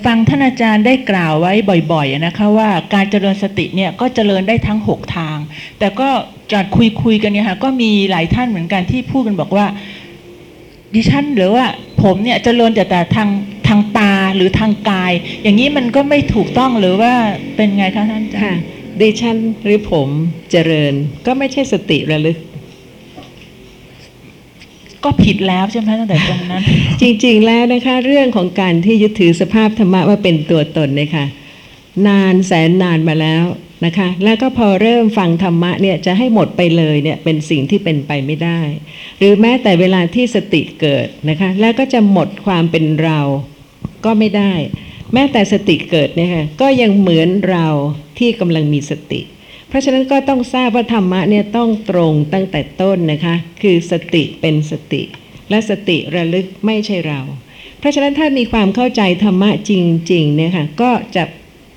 [0.05, 1.53] ฟังท่านอาจารย์ได้กล่าวไว้
[1.93, 5.37] บ่อยๆนะคะว่าการเจริญสติเนี่ยก็เจริญได้ทั้ง 6 ทาง
[5.79, 6.09] แต่ก็
[6.53, 9.65] จากคุยคุยๆกันเนี่ยค่ะก็มีหลายท่านเหมือนกันที่พูดกันบอกว่า
[10.95, 11.65] ดิฉันหรือว่า
[12.03, 13.29] ผมเนี่ยเจริญแต่แต่ทาง
[13.67, 17.13] ทางตาหรือทางกาย อย่างนี้มันก็ไม่ถูกต้องหรือว่า
[17.55, 18.63] เป็นไงคะท่านอาจารย์
[19.01, 20.07] ดิฉันหรือผม
[20.51, 20.93] เจริญ
[21.25, 22.37] ก็ไม่ใช่สติระลึก
[25.03, 26.63] ก็ผิดแล้วใช่ไหมตั้งแต่ตรงนั้น
[27.01, 31.25] จริงๆแล้วนะคะ เรื่องของการที่ยึดถือสภาพธรรมะว่าเป็นตัวตนเนี่ยค่ะ
[32.07, 33.43] นานแสนนานมาแล้ว
[33.85, 38.59] นะคะ แล้วก็พอเริ่มฟังธรรมะเนี่ยจะให้หมดไปเลยเนี่ยเป็นสิ่งที่เป็นไปไม่ได้
[39.17, 43.19] หรือแม้แต่เวลาที่สติเกิดนะคะ แล้วก็จะหมดความเป็นเรา
[44.05, 44.53] ก็ไม่ได้
[45.13, 47.67] แม้แต่สติเกิดเนี่ยค่ะก็ยังเหมือนเรา
[48.19, 49.21] ที่กำลังมีสติ
[49.69, 55.01] เพราะฉะนั้นก็ต้องทราบว่าธรรมะเนี่ยต้องตรงตั้งแต่ต้นนะคะ คือสติเป็นสติ
[55.49, 57.19] และสติระลึกไม่ใช่เรา
[57.79, 59.71] เพราะฉะนั้นถ้ามีความเข้าใจธรรมะจ
[60.11, 61.23] ริงๆเนี่ยค่ะก็จะ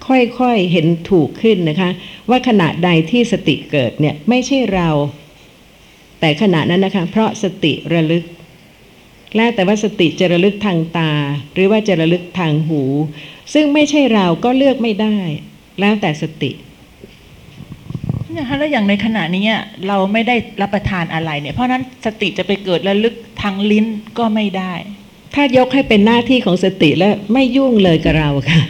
[0.08, 1.90] ค่อยๆเห็นถูกขึ้นนะคะ
[2.30, 4.88] ว่าขณะใดที่สติเกิดเนี่ยไม่ใช่เรา
[6.20, 8.24] แต่ขณะนั้นนะคะ เพราะสติระลึก
[9.36, 11.12] แล้วแต่ว่าสติจะระลึกทางตา
[11.54, 12.82] หรือว่าจะระลึกทางหู
[13.54, 15.18] ซึ่งไม่ใช่เราก็เลือกไม่ได้
[15.80, 16.50] แล้วแต่สติ
[18.38, 19.44] นะคะแล้วอย่างในขณะนี้
[19.88, 23.86] เราไม่ได้รับประทานอะไรเนี่ย เพราะฉะนั้นสติจะไปเกิดระลึกทางลิ้น
[24.18, 24.74] ก็ไม่ได้
[25.34, 28.60] ถ้ายกให้เป็นหน้าที่ของสติแล้วไม่ยุ่งเลยกับเราค่ะ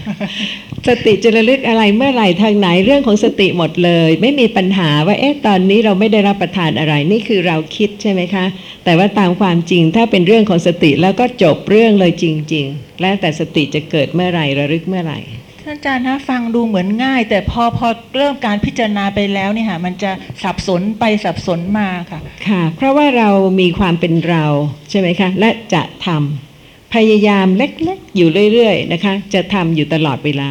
[0.89, 8.45] สติจะระลึกอะไรเมื่อไหร่ทางไหนเรื่องของสติหมดเลย ไม่มีปัญหาว่าเอ๊ะตอนนี้เราไม่ได้รับประทานอะไรนี่คือเราคิดใช่ไหมคะ
[8.85, 15.21] แต่ว่าตามความจริงถ้าเป็นเรื่องของสติแล้วก็จบเรื่องเลยจริง ๆ แล้วแต่สติจะเกิดเมื่อไหร่ระลึกเมื่อไหร่
[15.65, 20.11] ท่านอาจารย์นะฟังดูเหมือนง่าย แต่พอพอเริ่มการพิจารณาไปแล้วเนี่ยค่ะมันจะ
[20.43, 23.29] สับสนไปสับสนมาค่ะ ค่ะ เพราะว่าเรา
[23.61, 24.45] มีความเป็นเรา
[24.91, 30.51] ใช่ไหมคะ และจะทำพยายามเล็กๆ อยู่เรื่อยๆนะคะ จะทำอยู่ตลอดเวลา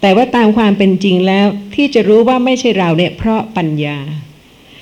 [0.00, 3.98] แต่ว่าตามความเป็นจริงแล้วที่จะรู้ว่าไม่ใช่เราเนี่ยเพราะปัญญา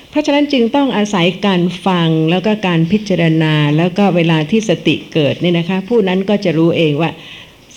[0.09, 7.11] เพราะฉะนั้นจึงต้องอาศัยการฟังแล้วก็การพิจารณา แล้วก็เวลาที่สติเกิดเนี่ยนะคะ ผู้นั้นก็จะรู้เองว่า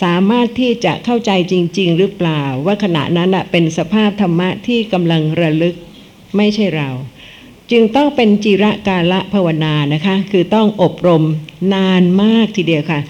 [0.02, 5.74] สามารถที่จะเข้าใจจริง ๆ หรือเปล่า ว่าขณะนั้นน่ะเป็นสภาพธรรมะที่กำลังระลึก
[6.36, 6.88] ไม่ใช่เรา
[7.70, 11.24] จึงต้องเป็นจิระกาละภาวนานะคะ คือต้องอบรม
[11.74, 13.00] นานมากทีเดียวค่ะ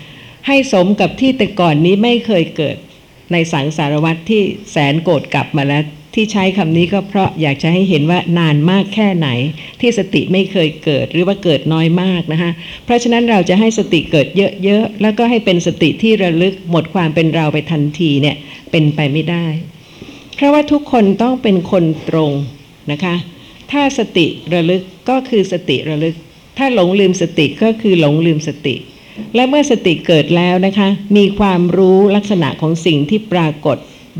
[0.46, 2.76] ให้สมกับที่แต่ก่อนนี้ไม่เคยเกิด
[3.32, 5.84] ในสังสารวัตรที่แสนโกรธกลับมาแล้ว
[6.14, 9.28] ที่ใช้คำนี้ก็เพราะอยากจะให้เห็นว่านานมากแค่ไหน
[9.80, 12.50] ที่สติไม่เคยเกิดหรือว่าเกิดน้อยมากนะคะ
[12.84, 14.28] เพราะฉะนั้นเราจะให้สติเกิด
[14.64, 18.36] เยอะๆแล้วก็ให้เป็นสติที่ระลึกหมดความเป็นเราไปทันทีเนี่ย
[18.70, 19.46] เป็นไปไม่ได้
[20.36, 22.32] เพราะว่าทุกคนต้องเป็นคนตรง
[22.92, 23.14] นะคะ
[23.72, 26.14] ถ้าสติระลึกก็คือสติระลึก
[26.58, 28.74] ถ้าหลงลืมสติก็คือหลงลืมสติ
[29.34, 33.76] และเมื่อสติเกิดแล้วนะคะ มีความรู้ลักษณะของสิ่งที่ปรากฏ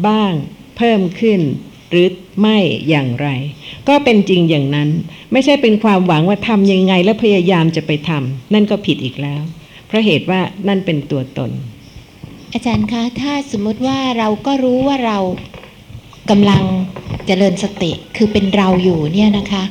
[0.07, 0.33] บ้าง
[0.77, 1.41] เพิ่มขึ้น
[1.91, 2.09] หรือ
[2.41, 3.29] ไม่อย่างไร
[3.89, 4.89] ก็เป็นจริงอย่างนั้น
[5.33, 9.43] ไม่ใช่เป็นความหวังว่าทำยังไงและพยายามจะไปทำนั่นก็ผิดอีกแล้ว
[9.87, 11.51] เพราะเหตุว่านั่นเป็นตัวตน
[12.53, 15.19] อาจารย์คะ ถ้าสมมติว่าเราก็รู้ว่าเรา
[16.31, 16.63] กำลัง
[17.27, 19.65] เจริญสติคือเป็นเราอยู่เนี่ยนะคะ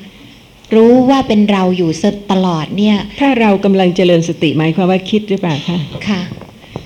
[0.75, 1.89] รู้ว่าเป็นเราอยู่
[2.31, 5.77] ตลอดเนี่ย ถ้าเรากำลังเจริญสติหมายความว่าคิดหรือเปล่าคะ
[6.09, 6.21] ค่ะ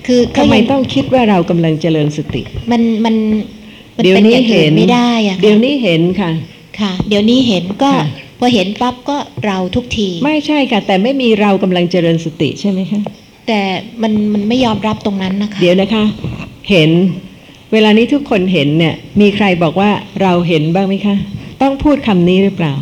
[0.06, 3.63] คือก็ทำไมยังต้องคิดว่าเรากำลังเจริญสติ มันมันมัน
[4.02, 6.30] เดี๋ยวเป็นนี้อย่างเห็อื่นนไม่ได้อะเดี๋ยวค่ะนี้เห็นค่ะ
[6.80, 8.06] ค่ะ เดี๋ยวนี้เห็นก็ค่ะ
[8.38, 13.00] พอเห็นปั๊บก็เราทุกที ไม่ใช่ค่ะ แต่ไม่มีเรากำลังเจริญสติใช่ไหมคะ
[13.48, 13.60] แต่
[14.02, 16.04] มันมันไม่ยอมรับตรงนั้นนะคะ เดี๋ยวนะคะ
[16.70, 16.90] เห็น
[17.72, 19.90] เวลานี้ทุกคนเห็นเนี่ย มีใครบอกว่า
[20.22, 21.16] เราเห็นบ้างไหมคะ
[21.62, 22.74] ต้องพูดคำนี้หรือเปล่า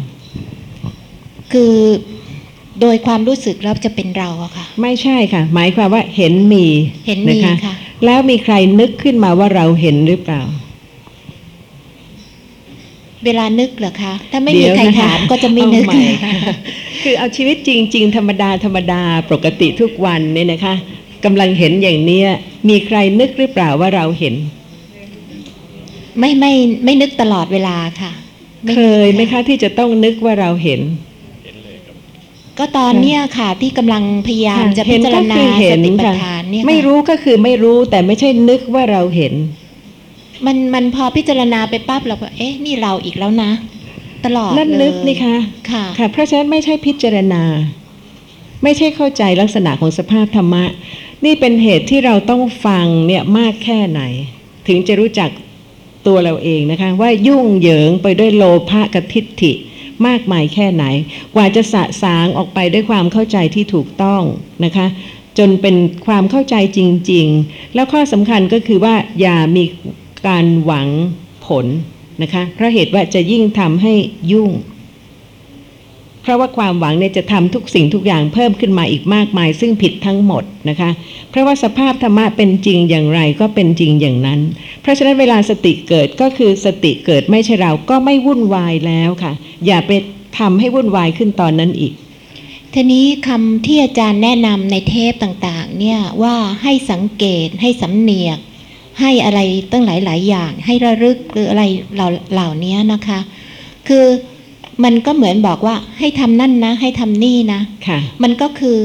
[1.53, 1.75] คือ
[2.81, 6.67] โดยความรู้สึกแล้วจะเป็นเราอะค่ะ ไม่ใช่ค่ะ หมายความว่าเห็นมี
[7.07, 10.43] เห็นมีนะคะค่ะแล้วมีใครนึกขึ้นมาว่าเราเห็นหรือเปล่า
[13.25, 16.33] เวลานึกเหรอคะ ถ้าไม่มีเดี๋ยวใครนะคะถามก็จะไม่นึกเอาใหม่ค่ะ
[17.03, 19.03] คือเอาชีวิตจริง ๆ ธรรมดาธรรมดา
[19.33, 20.75] ปกติทุกวันเนี่ยนะคะ
[21.25, 22.29] กำลังเห็นอย่างเนี้ย
[22.69, 24.35] มีใครนึกหรือเปล่าว่าเราเห็น
[26.19, 26.53] ไม่ไม่
[26.85, 28.13] ไม่นึกตลอดเวลาค่ะ
[28.65, 30.81] ไม่เคยไหมคะที่จะต้องนึกว่าเราเห็น
[32.59, 39.33] ก็ตอนเนี้ยค่ะที่กำลังพยายามจะพิเห็นจารก็ณาคือเห็สนติปัฏค่ะฐานเนี่ยค่ะไม่รู้ก็คือไม่รู้แต่ไม่ใช่นึกว่าเราเห็น
[40.47, 43.51] มันมันพอพิจารณาไปปั๊บเราก็เอ๊ะนี่เราอีกแล้วนะ
[44.25, 45.37] ตลอดนั่นลึกเลยนี่คะ
[45.71, 47.43] ค่ะค่ะ เพราะฉะนั้นไม่ใช่พิจารณา
[48.63, 50.65] ไม่ใช่เข้าใจลักษณะของสภาพธรรมะ
[51.25, 54.01] นี่เป็นเหตุที่เราต้องฟังเนี่ยมากแค่ไหน
[54.67, 55.31] ถึงจะรู้จัก
[56.07, 59.53] ตัวเราเองนะคะ ว่ายุ่งเหยิงไปด้วยโลภะกับทิฏฐิ
[60.07, 60.85] มากมายแค่ไหน
[61.35, 64.23] กว่าจะสะสางออกไปด้วยความเข้าใจที่ถูกต้อง
[64.65, 64.87] นะคะ
[65.39, 65.77] จนเป็น
[66.07, 66.81] ความเข้าใจจ
[67.11, 69.65] ริง ๆ แล้วข้อสำคัญก็คือว่าอย่ามี
[70.29, 70.89] การหวัง
[71.47, 71.67] ผล
[72.23, 73.95] นะคะเพราะเหตุว่าจะยิ่งทำให้
[74.33, 74.51] ยุ่ง
[76.23, 80.91] เพราะว่าความหวังเนี่ยจะทำทุกสิ่งทุกอย่างเพิ่มขึ้นมาอีกมากมาย ซึ่งผิดทั้งหมดนะคะ
[81.31, 84.41] เพราะว่าสภาพธรรมะเป็นจริงอย่างไรก็เป็นจริงอย่างนั้น
[84.83, 89.33] เพราะฉะนั้นเวลาสติเกิดก็คือสติเกิดไม่ใช่เราก็ไม่วุ่นวายแล้วค่ะ
[89.67, 89.91] อย่าไป
[90.39, 91.93] ทำให้วุ่นวายขึ้นตอนนั้นอีก
[92.75, 98.39] ทีนี้คำที่อาจารย์แนะนำในเทปต่างๆ เนี่ยว่าให้สังเกตให้สำเนียก
[99.01, 99.41] ให้อะไร
[99.73, 101.63] ตั้งหลายๆอย่าง ให้ระลึกหรืออะไร
[101.95, 103.19] เหล่าเหล่านี้นะคะ
[103.89, 104.07] คือ
[104.85, 108.79] มันก็เหมือนบอกว่าให้ทำนั่นนะ ให้ทำนี่นะค่ะมันก็คือ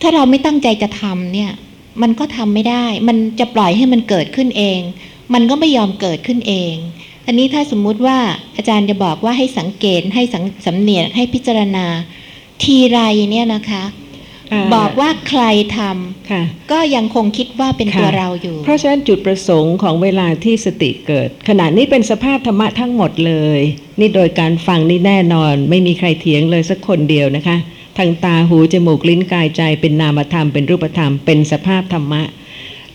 [0.00, 1.50] ถ้าเราไม่ตั้งใจจะทำเนี่ย
[2.02, 4.80] มันก็ทำไม่ได้ มันจะปล่อยให้มันเกิดขึ้นเอง
[5.34, 6.74] มันก็ไม่ยอมเกิดขึ้นเอง
[7.26, 8.18] อันนี้ถ้าสมมุติว่า
[8.56, 11.86] อาจารย์จะบอกว่าให้สังเกตให้สังสำเนียกให้พิจารณา
[12.62, 13.00] ทีไร
[13.30, 14.07] เนี่ยนะคะอ่า
[14.74, 15.42] บอกว่าใคร
[15.78, 16.42] ทำค่ะ
[16.72, 23.60] ก็ยังคงคิดว่าเป็นค่ะตัวเราอยู่ เพราะฉะนั้นจุดประสงค์ของเวลาที่สติเกิด ขณะนี้เป็นสภาพธรรมะทั้งหมดเลย
[24.00, 27.56] นี่โดยการฟังนี่แน่นอน ไม่มีใครเถียงเลยสักคนเดียวนะคะ
[27.98, 32.22] ทางตาหูจมูกลิ้นกายใจเป็นนามธรรมเป็นรูปธรรมเป็นสภาพธรรมะ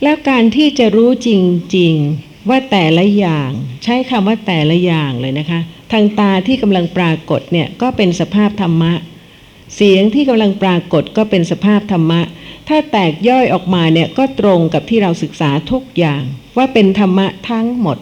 [0.04, 1.30] แล้วการที่จะรู้จ
[1.78, 3.49] ริง ๆ ว่าแต่ละอย่าง
[3.84, 5.60] ใช้คำว่าแต่ละอย่างเลยนะคะ
[5.91, 8.93] ทางตาที่กำลังปรากฏเนี่ยก็เป็นสภาพธรรมะ
[9.76, 12.21] เสียงที่กำลังปรากฏก็เป็นสภาพธรรมะ
[12.67, 16.24] ถ้าแตกย่อยออกมาเนี่ยก็ตรงกับที่เราศึกษาทุกอย่าง
[16.57, 17.97] ว่าเป็นธรรมะทั้งหมด